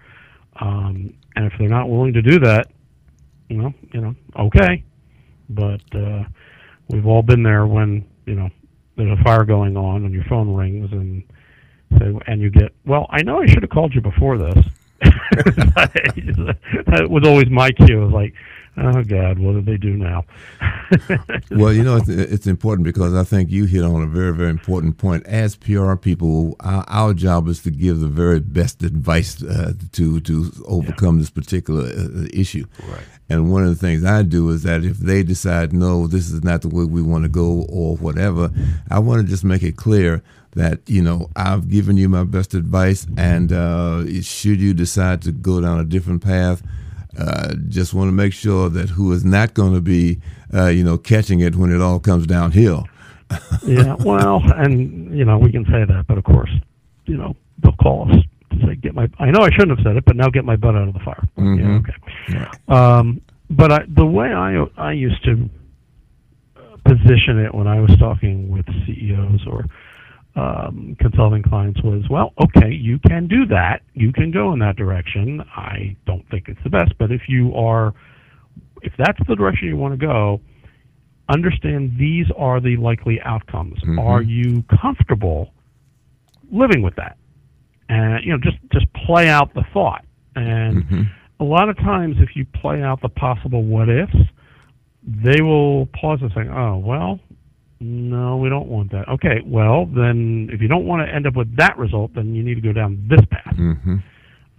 Um, 0.61 1.13
and 1.35 1.45
if 1.45 1.53
they're 1.57 1.67
not 1.67 1.89
willing 1.89 2.13
to 2.13 2.21
do 2.21 2.39
that, 2.39 2.67
well, 3.49 3.73
you 3.91 4.01
know, 4.01 4.15
okay. 4.39 4.83
But 5.49 5.81
uh, 5.95 6.23
we've 6.89 7.05
all 7.05 7.21
been 7.21 7.43
there 7.43 7.65
when 7.65 8.05
you 8.25 8.35
know 8.35 8.49
there's 8.95 9.19
a 9.19 9.23
fire 9.23 9.45
going 9.45 9.77
on 9.77 10.05
and 10.05 10.13
your 10.13 10.23
phone 10.25 10.53
rings 10.53 10.91
and 10.91 11.23
say, 11.99 12.13
and 12.27 12.41
you 12.41 12.49
get, 12.49 12.73
well, 12.85 13.07
I 13.09 13.23
know 13.23 13.41
I 13.41 13.47
should 13.47 13.63
have 13.63 13.71
called 13.71 13.93
you 13.93 14.01
before 14.01 14.37
this. 14.37 14.65
that 15.01 17.07
was 17.09 17.27
always 17.27 17.49
my 17.49 17.71
cue. 17.71 18.07
Like, 18.07 18.33
oh 18.77 19.03
God, 19.03 19.39
what 19.39 19.53
do 19.53 19.61
they 19.61 19.77
do 19.77 19.95
now? 19.97 20.25
well, 21.51 21.73
you 21.73 21.83
know, 21.83 21.97
it's, 21.97 22.09
it's, 22.09 22.47
important 22.47 22.85
because 22.85 23.13
I 23.13 23.23
think 23.23 23.49
you 23.49 23.65
hit 23.65 23.83
on 23.83 24.01
a 24.01 24.07
very, 24.07 24.33
very 24.33 24.49
important 24.49 24.97
point. 24.97 25.25
As 25.25 25.55
PR 25.55 25.95
people, 25.95 26.55
our, 26.59 26.83
our 26.87 27.13
job 27.13 27.47
is 27.47 27.61
to 27.63 27.71
give 27.71 27.99
the 27.99 28.07
very 28.07 28.39
best 28.39 28.83
advice 28.83 29.41
uh, 29.43 29.73
to 29.93 30.19
to 30.21 30.51
overcome 30.65 31.15
yeah. 31.15 31.21
this 31.21 31.29
particular 31.29 31.85
uh, 31.85 32.27
issue. 32.33 32.65
Right. 32.87 33.03
And 33.29 33.51
one 33.51 33.63
of 33.63 33.69
the 33.69 33.75
things 33.75 34.03
I 34.03 34.23
do 34.23 34.49
is 34.49 34.63
that 34.63 34.83
if 34.83 34.97
they 34.97 35.23
decide 35.23 35.73
no, 35.73 36.07
this 36.07 36.29
is 36.29 36.43
not 36.43 36.61
the 36.61 36.69
way 36.69 36.83
we 36.83 37.01
want 37.01 37.23
to 37.23 37.29
go 37.29 37.65
or 37.69 37.95
whatever, 37.97 38.51
I 38.91 38.99
want 38.99 39.21
to 39.21 39.27
just 39.27 39.43
make 39.43 39.63
it 39.63 39.77
clear 39.77 40.21
that 40.55 40.81
you 40.87 41.01
know 41.01 41.29
I've 41.35 41.69
given 41.69 41.97
you 41.97 42.09
my 42.09 42.23
best 42.23 42.53
advice, 42.53 43.07
and 43.17 43.51
uh, 43.51 44.05
should 44.21 44.61
you 44.61 44.73
decide 44.73 45.21
to 45.23 45.31
go 45.31 45.61
down 45.61 45.79
a 45.79 45.83
different 45.83 46.23
path, 46.23 46.61
uh, 47.17 47.53
just 47.69 47.93
want 47.93 48.07
to 48.07 48.11
make 48.11 48.33
sure 48.33 48.69
that 48.69 48.89
who 48.89 49.11
is 49.11 49.23
not 49.23 49.53
going 49.53 49.73
to 49.73 49.81
be, 49.81 50.19
uh, 50.53 50.67
you 50.67 50.83
know, 50.83 50.97
catching 50.97 51.39
it 51.39 51.55
when 51.55 51.71
it 51.71 51.81
all 51.81 51.99
comes 51.99 52.25
downhill. 52.25 52.87
yeah, 53.63 53.95
well, 53.99 54.41
and 54.55 55.15
you 55.17 55.25
know 55.25 55.37
we 55.37 55.51
can 55.51 55.65
say 55.65 55.85
that, 55.85 56.05
but 56.07 56.17
of 56.17 56.23
course, 56.23 56.51
you 57.05 57.17
know 57.17 57.35
they'll 57.59 57.71
call 57.73 58.11
us 58.11 58.23
to 58.51 58.67
say, 58.67 58.75
"Get 58.75 58.93
my." 58.93 59.09
I 59.19 59.31
know 59.31 59.41
I 59.41 59.49
shouldn't 59.49 59.77
have 59.77 59.83
said 59.83 59.95
it, 59.95 60.05
but 60.05 60.15
now 60.15 60.29
get 60.29 60.45
my 60.45 60.55
butt 60.55 60.75
out 60.75 60.87
of 60.87 60.93
the 60.93 60.99
fire. 60.99 61.27
Mm-hmm. 61.37 61.59
Yeah, 61.59 61.79
okay. 61.79 62.51
Yeah. 62.69 62.97
Um, 62.97 63.21
but 63.49 63.71
I, 63.71 63.85
the 63.87 64.05
way 64.05 64.31
I 64.33 64.63
I 64.77 64.91
used 64.91 65.23
to 65.25 65.49
position 66.85 67.39
it 67.39 67.53
when 67.53 67.67
I 67.67 67.79
was 67.79 67.95
talking 67.97 68.49
with 68.49 68.65
CEOs 68.85 69.47
or 69.47 69.65
um, 70.35 70.95
consulting 70.99 71.43
clients 71.43 71.81
was, 71.83 72.03
well, 72.09 72.33
okay, 72.43 72.71
you 72.71 72.99
can 73.07 73.27
do 73.27 73.45
that. 73.47 73.81
You 73.93 74.11
can 74.11 74.31
go 74.31 74.51
in 74.53 74.59
that 74.59 74.75
direction. 74.75 75.41
I 75.55 75.95
don't 76.07 76.27
think 76.29 76.47
it's 76.47 76.59
the 76.63 76.69
best, 76.69 76.93
but 76.97 77.11
if 77.11 77.21
you 77.27 77.53
are, 77.55 77.93
if 78.81 78.93
that's 78.97 79.19
the 79.27 79.35
direction 79.35 79.67
you 79.67 79.77
want 79.77 79.99
to 79.99 80.05
go, 80.05 80.41
understand 81.29 81.97
these 81.99 82.25
are 82.35 82.59
the 82.59 82.77
likely 82.77 83.21
outcomes. 83.21 83.79
Mm-hmm. 83.81 83.99
Are 83.99 84.21
you 84.21 84.63
comfortable 84.81 85.53
living 86.51 86.81
with 86.81 86.95
that? 86.95 87.17
And 87.89 88.23
you 88.23 88.31
know, 88.31 88.39
just 88.41 88.57
just 88.71 88.91
play 89.05 89.29
out 89.29 89.53
the 89.53 89.63
thought. 89.73 90.03
And 90.35 90.83
mm-hmm. 90.83 91.01
a 91.39 91.43
lot 91.43 91.69
of 91.69 91.77
times, 91.77 92.15
if 92.19 92.35
you 92.35 92.45
play 92.45 92.81
out 92.81 93.01
the 93.01 93.09
possible 93.09 93.63
what 93.63 93.87
ifs, 93.89 94.15
they 95.03 95.41
will 95.41 95.85
pause 95.87 96.19
and 96.21 96.31
say, 96.33 96.49
"Oh, 96.49 96.77
well, 96.77 97.19
no, 97.83 98.37
we 98.37 98.49
don't 98.49 98.67
want 98.67 98.91
that. 98.91 99.07
Okay, 99.09 99.41
well, 99.45 99.85
then 99.85 100.49
if 100.51 100.61
you 100.61 100.67
don't 100.67 100.85
want 100.85 101.05
to 101.05 101.13
end 101.13 101.27
up 101.27 101.35
with 101.35 101.55
that 101.57 101.77
result, 101.77 102.13
then 102.15 102.33
you 102.33 102.43
need 102.43 102.55
to 102.55 102.61
go 102.61 102.71
down 102.71 103.05
this 103.09 103.21
path. 103.29 103.55
Mm-hmm. 103.55 103.97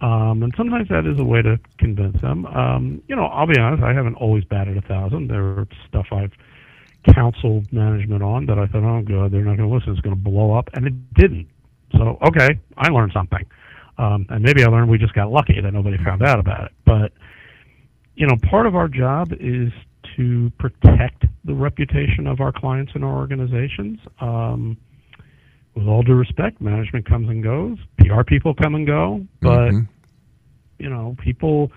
Um, 0.05 0.43
and 0.43 0.53
sometimes 0.55 0.89
that 0.89 1.05
is 1.05 1.19
a 1.19 1.23
way 1.23 1.41
to 1.41 1.59
convince 1.79 2.19
them. 2.21 2.45
Um, 2.45 3.01
you 3.07 3.15
know, 3.15 3.25
I'll 3.25 3.47
be 3.47 3.57
honest, 3.57 3.83
I 3.83 3.93
haven't 3.93 4.15
always 4.15 4.43
batted 4.43 4.77
a 4.77 4.81
thousand. 4.81 5.29
There 5.29 5.43
are 5.43 5.67
stuff 5.87 6.07
I've 6.11 6.33
counseled 7.13 7.71
management 7.71 8.21
on 8.21 8.45
that 8.45 8.59
I 8.59 8.67
thought, 8.67 8.83
oh, 8.83 9.01
God, 9.01 9.31
they're 9.31 9.43
not 9.43 9.57
going 9.57 9.69
to 9.69 9.75
listen. 9.75 9.93
It's 9.93 10.01
going 10.01 10.15
to 10.15 10.21
blow 10.21 10.53
up. 10.53 10.69
And 10.73 10.85
it 10.85 11.13
didn't. 11.13 11.47
So, 11.93 12.17
okay, 12.27 12.59
I 12.77 12.89
learned 12.89 13.13
something. 13.13 13.45
Um, 13.97 14.25
and 14.29 14.43
maybe 14.43 14.63
I 14.63 14.67
learned 14.67 14.89
we 14.89 14.97
just 14.97 15.13
got 15.13 15.31
lucky 15.31 15.59
that 15.61 15.71
nobody 15.71 15.97
found 16.03 16.21
out 16.21 16.39
about 16.39 16.65
it. 16.65 16.71
But, 16.85 17.13
you 18.15 18.27
know, 18.27 18.35
part 18.49 18.67
of 18.67 18.75
our 18.75 18.89
job 18.89 19.31
is 19.39 19.71
to 20.15 20.51
protect 20.57 21.25
the 21.43 21.53
reputation 21.53 22.27
of 22.27 22.39
our 22.41 22.51
clients 22.51 22.91
and 22.95 23.03
our 23.03 23.15
organizations. 23.15 23.99
Um, 24.19 24.77
with 25.75 25.87
all 25.87 26.03
due 26.03 26.15
respect, 26.15 26.61
management 26.61 27.05
comes 27.05 27.29
and 27.29 27.43
goes, 27.43 27.77
PR 27.97 28.23
people 28.23 28.53
come 28.53 28.75
and 28.75 28.87
go, 28.87 29.25
but 29.41 29.71
mm-hmm. 29.71 29.79
you 30.79 30.89
know, 30.89 31.15
people 31.19 31.71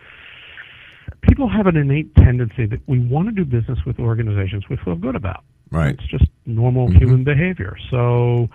people 1.22 1.48
have 1.48 1.66
an 1.66 1.76
innate 1.76 2.14
tendency 2.14 2.66
that 2.66 2.80
we 2.86 2.98
want 2.98 3.28
to 3.28 3.32
do 3.32 3.44
business 3.44 3.78
with 3.86 3.98
organizations 3.98 4.64
we 4.70 4.76
feel 4.84 4.94
good 4.94 5.16
about. 5.16 5.42
Right. 5.70 5.94
It's 5.94 6.06
just 6.08 6.26
normal 6.46 6.88
mm-hmm. 6.88 6.98
human 6.98 7.24
behavior. 7.24 7.76
So, 7.90 8.48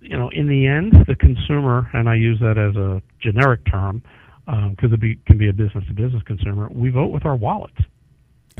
you 0.00 0.16
know, 0.16 0.30
in 0.30 0.48
the 0.48 0.66
end, 0.66 1.04
the 1.06 1.14
consumer, 1.14 1.88
and 1.92 2.08
I 2.08 2.16
use 2.16 2.38
that 2.40 2.58
as 2.58 2.76
a 2.76 3.02
generic 3.20 3.64
term 3.70 4.02
because 4.46 4.92
um, 4.92 4.98
it 5.02 5.24
can 5.26 5.38
be 5.38 5.48
a 5.48 5.52
business 5.52 5.84
to 5.86 5.94
business 5.94 6.22
consumer, 6.24 6.68
we 6.70 6.90
vote 6.90 7.08
with 7.08 7.24
our 7.24 7.36
wallets. 7.36 7.76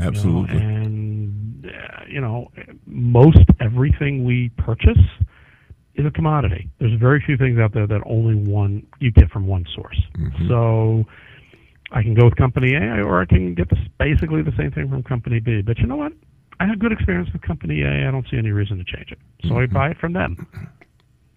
Absolutely. 0.01 0.55
You 0.55 0.61
know, 0.61 0.67
and 0.67 1.67
uh, 1.67 2.05
you 2.09 2.21
know, 2.21 2.51
most 2.87 3.39
everything 3.61 4.25
we 4.25 4.51
purchase 4.57 4.99
is 5.95 6.07
a 6.07 6.11
commodity. 6.11 6.69
There's 6.79 6.99
very 6.99 7.23
few 7.25 7.37
things 7.37 7.59
out 7.59 7.73
there 7.73 7.87
that 7.87 8.01
only 8.07 8.35
one 8.35 8.87
you 8.99 9.11
get 9.11 9.31
from 9.31 9.47
one 9.47 9.67
source. 9.75 10.01
Mm-hmm. 10.19 10.49
So 10.49 11.05
I 11.93 12.03
can 12.03 12.15
go 12.15 12.25
with 12.25 12.37
company 12.37 12.75
A, 12.75 13.03
or 13.03 13.21
I 13.21 13.27
can 13.27 13.55
get 13.55 13.69
this, 13.69 13.79
basically 13.99 14.43
the 14.43 14.55
same 14.57 14.71
thing 14.71 14.89
from 14.89 15.03
company 15.03 15.41
B. 15.41 15.63
But 15.63 15.79
you 15.79 15.87
know 15.87 15.97
what? 15.97 16.13
I 16.59 16.67
had 16.67 16.79
good 16.79 16.93
experience 16.93 17.31
with 17.33 17.43
company 17.43 17.83
A. 17.83 18.09
I 18.09 18.11
don't 18.11 18.27
see 18.31 18.37
any 18.37 18.51
reason 18.51 18.79
to 18.79 18.85
change 18.85 19.13
it, 19.13 19.19
so 19.43 19.51
mm-hmm. 19.51 19.59
I 19.59 19.67
buy 19.67 19.91
it 19.91 19.99
from 19.99 20.13
them. 20.13 20.47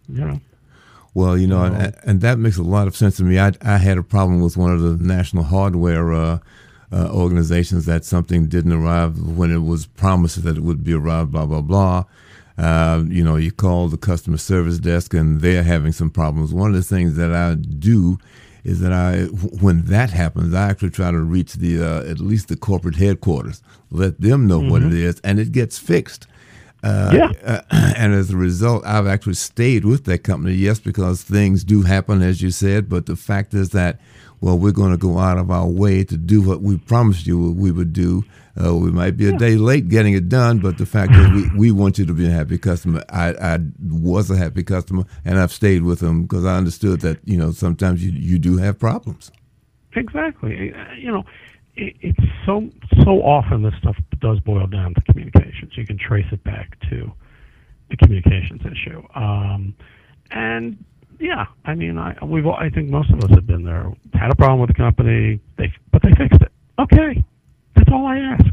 You 0.10 0.26
know. 0.26 0.41
Well, 1.13 1.38
you 1.38 1.47
know, 1.47 1.63
and, 1.63 1.95
and, 2.04 2.21
that 2.21 2.39
makes 2.39 2.58
a 2.58 2.63
lot 2.63 2.88
of 2.88 2.95
sense 2.95 3.17
to 3.17 3.23
me. 3.23 3.38
I, 3.38 3.52
I 3.62 3.78
had 3.78 3.99
a 3.99 4.04
problem 4.04 4.41
with 4.41 4.58
one 4.58 4.73
of 4.73 4.82
the 4.82 4.97
national 5.02 5.43
hardware 5.43 6.12
uh, 6.12 6.39
uh, 6.93 7.10
organizations 7.12 7.86
that 7.86 8.06
something 8.06 8.47
didn't 8.47 8.71
arrive 8.71 9.19
when 9.19 9.51
it 9.51 9.63
was 9.63 9.88
promised 9.88 10.43
that 10.43 10.58
it 10.58 10.63
would 10.63 10.84
be 10.84 10.93
arrived, 10.93 11.32
blah, 11.32 11.45
blah, 11.45 11.62
blah. 11.62 12.03
Uh, 12.58 13.03
you 13.08 13.23
know, 13.23 13.36
you 13.36 13.51
call 13.51 13.88
the 13.88 13.97
customer 13.97 14.38
service 14.38 14.77
desk 14.77 15.13
and 15.13 15.41
they're 15.41 15.63
having 15.63 15.91
some 15.91 16.12
problems. 16.12 16.53
One 16.53 16.69
of 16.69 16.75
the 16.75 16.84
things 16.84 17.15
that 17.15 17.34
I 17.34 17.56
do 17.56 18.19
is 18.63 18.79
that 18.82 18.93
I, 18.93 19.23
when 19.23 19.86
that 19.86 20.12
happens, 20.12 20.53
I 20.53 20.69
actually 20.69 20.91
try 20.91 21.10
to 21.10 21.19
reach 21.19 21.53
the 21.53 21.84
uh, 21.84 22.10
at 22.10 22.19
least 22.19 22.47
the 22.47 22.56
corporate 22.56 22.95
headquarters, 22.95 23.63
let 23.89 24.21
them 24.21 24.45
know 24.45 24.60
mm-hmm. 24.60 24.69
what 24.69 24.84
it 24.84 24.93
is, 24.93 25.19
and 25.23 25.39
it 25.39 25.51
gets 25.51 25.79
fixed. 25.79 26.27
Uh, 26.84 27.12
yeah. 27.13 27.32
Uh, 27.43 27.62
and 27.97 28.13
as 28.13 28.29
a 28.29 28.38
result, 28.38 28.86
I've 28.86 29.08
actually 29.08 29.34
stayed 29.34 29.84
with 29.84 30.06
that 30.06 30.19
company. 30.19 30.53
Yes, 30.53 30.79
because 30.79 31.23
things 31.23 31.63
do 31.63 31.82
happen, 31.82 32.21
as 32.21 32.41
you 32.41 32.51
said, 32.51 32.88
but 32.88 33.08
the 33.08 33.15
fact 33.15 33.53
is 33.53 33.69
that 33.69 33.99
well, 34.43 34.60
we're 34.60 34.73
going 34.73 34.91
to 34.91 34.97
go 34.97 35.19
out 35.19 35.38
of 35.38 35.49
our 35.49 35.65
way 35.65 36.03
to 36.03 36.17
do 36.17 36.41
what 36.41 36.62
we 36.62 36.77
promised 36.77 37.25
you 37.25 37.53
we 37.53 37.71
would 37.71 37.93
do. 37.93 38.25
Uh, 38.62 38.75
we 38.75 38.91
might 38.91 39.15
be 39.15 39.29
a 39.29 39.38
day 39.38 39.56
late 39.56 39.88
getting 39.88 40.13
it 40.13 40.27
done, 40.27 40.60
but 40.60 40.77
the 40.77 40.86
fact 40.86 41.15
is, 41.15 41.32
we, 41.32 41.58
we 41.58 41.71
want 41.71 41.97
you 41.97 42.06
to 42.06 42.13
be 42.13 42.25
a 42.25 42.29
happy 42.29 42.58
customer. 42.58 43.01
I, 43.08 43.29
I 43.36 43.60
was 43.82 44.29
a 44.29 44.36
happy 44.36 44.62
customer, 44.62 45.06
and 45.23 45.39
I've 45.39 45.53
stayed 45.53 45.84
with 45.84 46.01
them 46.01 46.23
because 46.23 46.43
I 46.43 46.58
understood 46.58 46.99
that 47.01 47.19
you 47.23 47.38
know 47.38 47.53
sometimes 47.53 48.03
you 48.03 48.12
you 48.12 48.38
do 48.38 48.58
have 48.58 48.77
problems. 48.77 49.32
Exactly. 49.95 50.73
You 50.97 51.12
know, 51.13 51.23
it, 51.75 51.95
it's 52.01 52.29
so 52.45 52.69
so 53.06 53.21
often 53.23 53.63
this 53.63 53.75
stuff 53.79 53.95
does 54.19 54.41
boil 54.41 54.67
down 54.67 54.93
to 54.95 55.01
communications. 55.03 55.71
You 55.77 55.86
can 55.88 55.97
trace 55.97 56.27
it 56.34 56.43
back 56.43 56.77
to 56.89 57.10
the 57.89 57.95
communications 57.95 58.62
issue, 58.65 59.01
um, 59.15 59.73
and 60.32 60.84
yeah, 61.23 61.45
I 61.63 61.73
mean, 61.73 61.97
I 61.97 62.17
we've 62.21 62.45
I 62.45 62.69
think 62.69 62.89
most 62.89 63.09
of 63.09 63.23
us 63.23 63.29
have 63.29 63.47
been 63.47 63.63
there. 63.63 63.89
Had 64.13 64.29
a 64.29 64.36
problem 64.36 64.59
with 64.59 64.67
the 64.67 64.73
company, 64.73 65.39
they 65.55 65.71
but 65.91 66.01
they 66.01 66.12
fixed 66.12 66.41
it. 66.41 66.51
Okay, 66.77 67.23
that's 67.75 67.89
all 67.93 68.05
I 68.05 68.17
ask. 68.17 68.45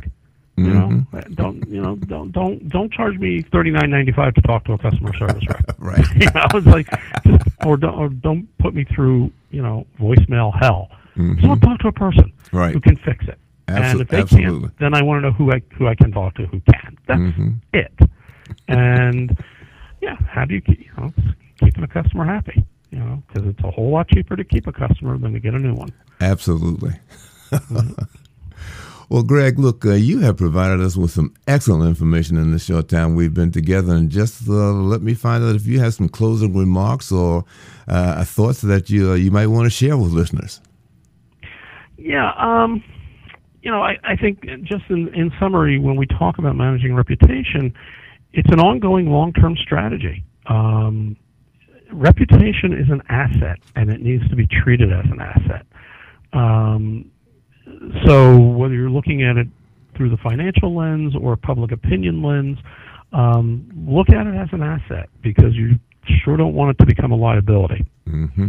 You 0.56 0.66
mm-hmm. 0.66 1.16
know, 1.16 1.20
don't 1.34 1.68
you 1.68 1.82
know? 1.82 1.96
Don't 1.96 2.30
don't 2.30 2.68
don't 2.68 2.92
charge 2.92 3.18
me 3.18 3.42
thirty 3.42 3.72
nine 3.72 3.90
ninety 3.90 4.12
five 4.12 4.34
to 4.34 4.42
talk 4.42 4.64
to 4.66 4.74
a 4.74 4.78
customer 4.78 5.12
service 5.16 5.42
rep. 5.48 5.64
right. 5.78 6.04
you 6.14 6.26
know, 6.26 6.46
it's 6.54 6.66
like, 6.66 6.86
just, 7.26 7.42
or 7.66 7.76
don't 7.76 7.94
or 7.94 8.08
don't 8.08 8.46
put 8.58 8.72
me 8.72 8.84
through 8.84 9.32
you 9.50 9.62
know 9.62 9.84
voicemail 9.98 10.56
hell. 10.60 10.90
Mm-hmm. 11.16 11.42
So 11.42 11.50
I'll 11.50 11.56
talk 11.56 11.80
to 11.80 11.88
a 11.88 11.92
person 11.92 12.32
right. 12.52 12.72
who 12.72 12.80
can 12.80 12.94
fix 12.98 13.26
it. 13.26 13.38
Absol- 13.66 13.82
and 13.82 14.00
if 14.00 14.08
they 14.08 14.20
absolutely. 14.20 14.60
can't, 14.60 14.78
then 14.78 14.94
I 14.94 15.02
want 15.02 15.22
to 15.22 15.30
know 15.30 15.32
who 15.32 15.50
I 15.50 15.60
who 15.76 15.88
I 15.88 15.96
can 15.96 16.12
talk 16.12 16.36
to 16.36 16.46
who 16.46 16.60
can. 16.60 16.96
That's 17.08 17.20
mm-hmm. 17.20 17.48
it. 17.72 17.98
And 18.68 19.36
yeah, 20.00 20.16
how 20.28 20.44
do 20.44 20.54
you 20.54 20.60
keep 20.60 20.78
you 20.78 20.92
know 20.96 21.12
keeping 21.80 22.02
the 22.02 22.02
customer 22.02 22.24
happy? 22.24 22.64
you 22.90 22.98
know, 22.98 23.22
because 23.26 23.48
it's 23.48 23.62
a 23.62 23.70
whole 23.70 23.92
lot 23.92 24.08
cheaper 24.08 24.36
to 24.36 24.44
keep 24.44 24.66
a 24.66 24.72
customer 24.72 25.16
than 25.16 25.32
to 25.32 25.40
get 25.40 25.54
a 25.54 25.58
new 25.58 25.74
one. 25.74 25.92
Absolutely. 26.20 26.92
well, 29.08 29.22
Greg, 29.22 29.58
look, 29.58 29.86
uh, 29.86 29.92
you 29.92 30.20
have 30.20 30.36
provided 30.36 30.80
us 30.80 30.96
with 30.96 31.12
some 31.12 31.34
excellent 31.46 31.88
information 31.88 32.36
in 32.36 32.50
the 32.50 32.58
short 32.58 32.88
time 32.88 33.14
we've 33.14 33.32
been 33.34 33.52
together, 33.52 33.94
and 33.94 34.10
just 34.10 34.48
uh, 34.48 34.72
let 34.72 35.02
me 35.02 35.14
find 35.14 35.44
out 35.44 35.54
if 35.54 35.66
you 35.66 35.78
have 35.78 35.94
some 35.94 36.08
closing 36.08 36.56
remarks 36.56 37.12
or 37.12 37.44
uh, 37.86 38.24
thoughts 38.24 38.60
that 38.62 38.90
you 38.90 39.12
uh, 39.12 39.14
you 39.14 39.30
might 39.30 39.46
want 39.46 39.66
to 39.66 39.70
share 39.70 39.96
with 39.96 40.10
listeners. 40.10 40.60
Yeah. 41.96 42.32
Um, 42.38 42.82
you 43.62 43.70
know, 43.70 43.82
I, 43.82 43.98
I 44.02 44.16
think 44.16 44.42
just 44.64 44.84
in, 44.88 45.14
in 45.14 45.30
summary, 45.38 45.78
when 45.78 45.96
we 45.96 46.06
talk 46.06 46.38
about 46.38 46.56
managing 46.56 46.94
reputation, 46.94 47.72
it's 48.32 48.50
an 48.50 48.58
ongoing 48.58 49.10
long-term 49.10 49.56
strategy. 49.56 50.24
Um, 50.46 51.16
reputation 51.92 52.72
is 52.72 52.88
an 52.90 53.02
asset, 53.08 53.58
and 53.76 53.90
it 53.90 54.00
needs 54.00 54.28
to 54.28 54.36
be 54.36 54.46
treated 54.46 54.92
as 54.92 55.04
an 55.06 55.20
asset. 55.20 55.66
Um, 56.32 57.10
so 58.04 58.38
whether 58.38 58.74
you're 58.74 58.90
looking 58.90 59.22
at 59.22 59.36
it 59.36 59.48
through 59.96 60.10
the 60.10 60.16
financial 60.18 60.74
lens 60.74 61.14
or 61.16 61.36
public 61.36 61.72
opinion 61.72 62.22
lens, 62.22 62.58
um, 63.12 63.68
look 63.88 64.10
at 64.10 64.26
it 64.26 64.34
as 64.34 64.48
an 64.52 64.62
asset 64.62 65.08
because 65.22 65.54
you 65.54 65.78
sure 66.24 66.36
don't 66.36 66.54
want 66.54 66.70
it 66.70 66.78
to 66.78 66.86
become 66.86 67.12
a 67.12 67.16
liability. 67.16 67.84
Mm-hmm. 68.08 68.48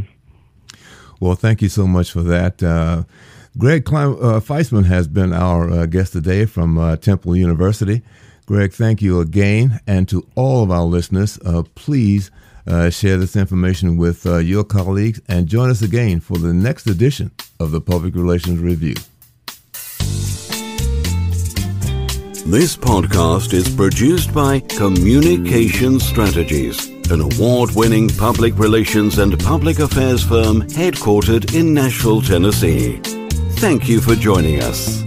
Well, 1.20 1.36
thank 1.36 1.62
you 1.62 1.70
so 1.70 1.88
much 1.88 2.12
for 2.12 2.24
that. 2.24 2.64
Uh, 2.64 3.04
Greg 3.58 3.86
Klein, 3.86 4.10
uh, 4.22 4.40
Feistman 4.40 4.86
has 4.86 5.08
been 5.08 5.34
our 5.34 5.70
uh, 5.70 5.86
guest 5.86 6.14
today 6.14 6.46
from 6.46 6.78
uh, 6.78 6.96
Temple 6.96 7.36
University. 7.36 8.02
Greg, 8.46 8.74
thank 8.74 9.02
you 9.02 9.20
again. 9.20 9.80
And 9.86 10.08
to 10.10 10.26
all 10.36 10.64
of 10.64 10.72
our 10.72 10.84
listeners, 10.84 11.38
uh, 11.46 11.64
please 11.76 12.32
uh, 12.68 12.90
share 12.90 13.18
this 13.18 13.36
information 13.36 13.98
with 13.98 14.26
uh, 14.26 14.38
your 14.38 14.64
colleagues, 14.64 15.22
and 15.28 15.48
join 15.48 15.70
us 15.70 15.82
again 15.82 16.20
for 16.20 16.38
the 16.38 16.54
next 16.54 16.88
edition 16.88 17.32
of 17.60 17.72
the 17.72 17.82
Public 17.82 18.16
Relations 18.16 18.60
Review. 18.60 18.96
This 22.44 22.76
podcast 22.76 23.54
is 23.54 23.74
produced 23.74 24.34
by 24.34 24.60
Communication 24.62 26.00
Strategies, 26.00 26.88
an 27.12 27.22
award 27.22 27.70
winning 27.76 28.10
public 28.10 28.58
relations 28.58 29.20
and 29.20 29.40
public 29.40 29.80
affairs 29.80 30.24
firm 30.24 30.62
headquartered 30.64 31.56
in 31.56 31.74
Nashville, 31.74 32.22
Tennessee. 32.22 32.98
Thank 33.58 33.88
you 33.88 34.02
for 34.02 34.16
joining 34.16 34.62
us. 34.64 35.02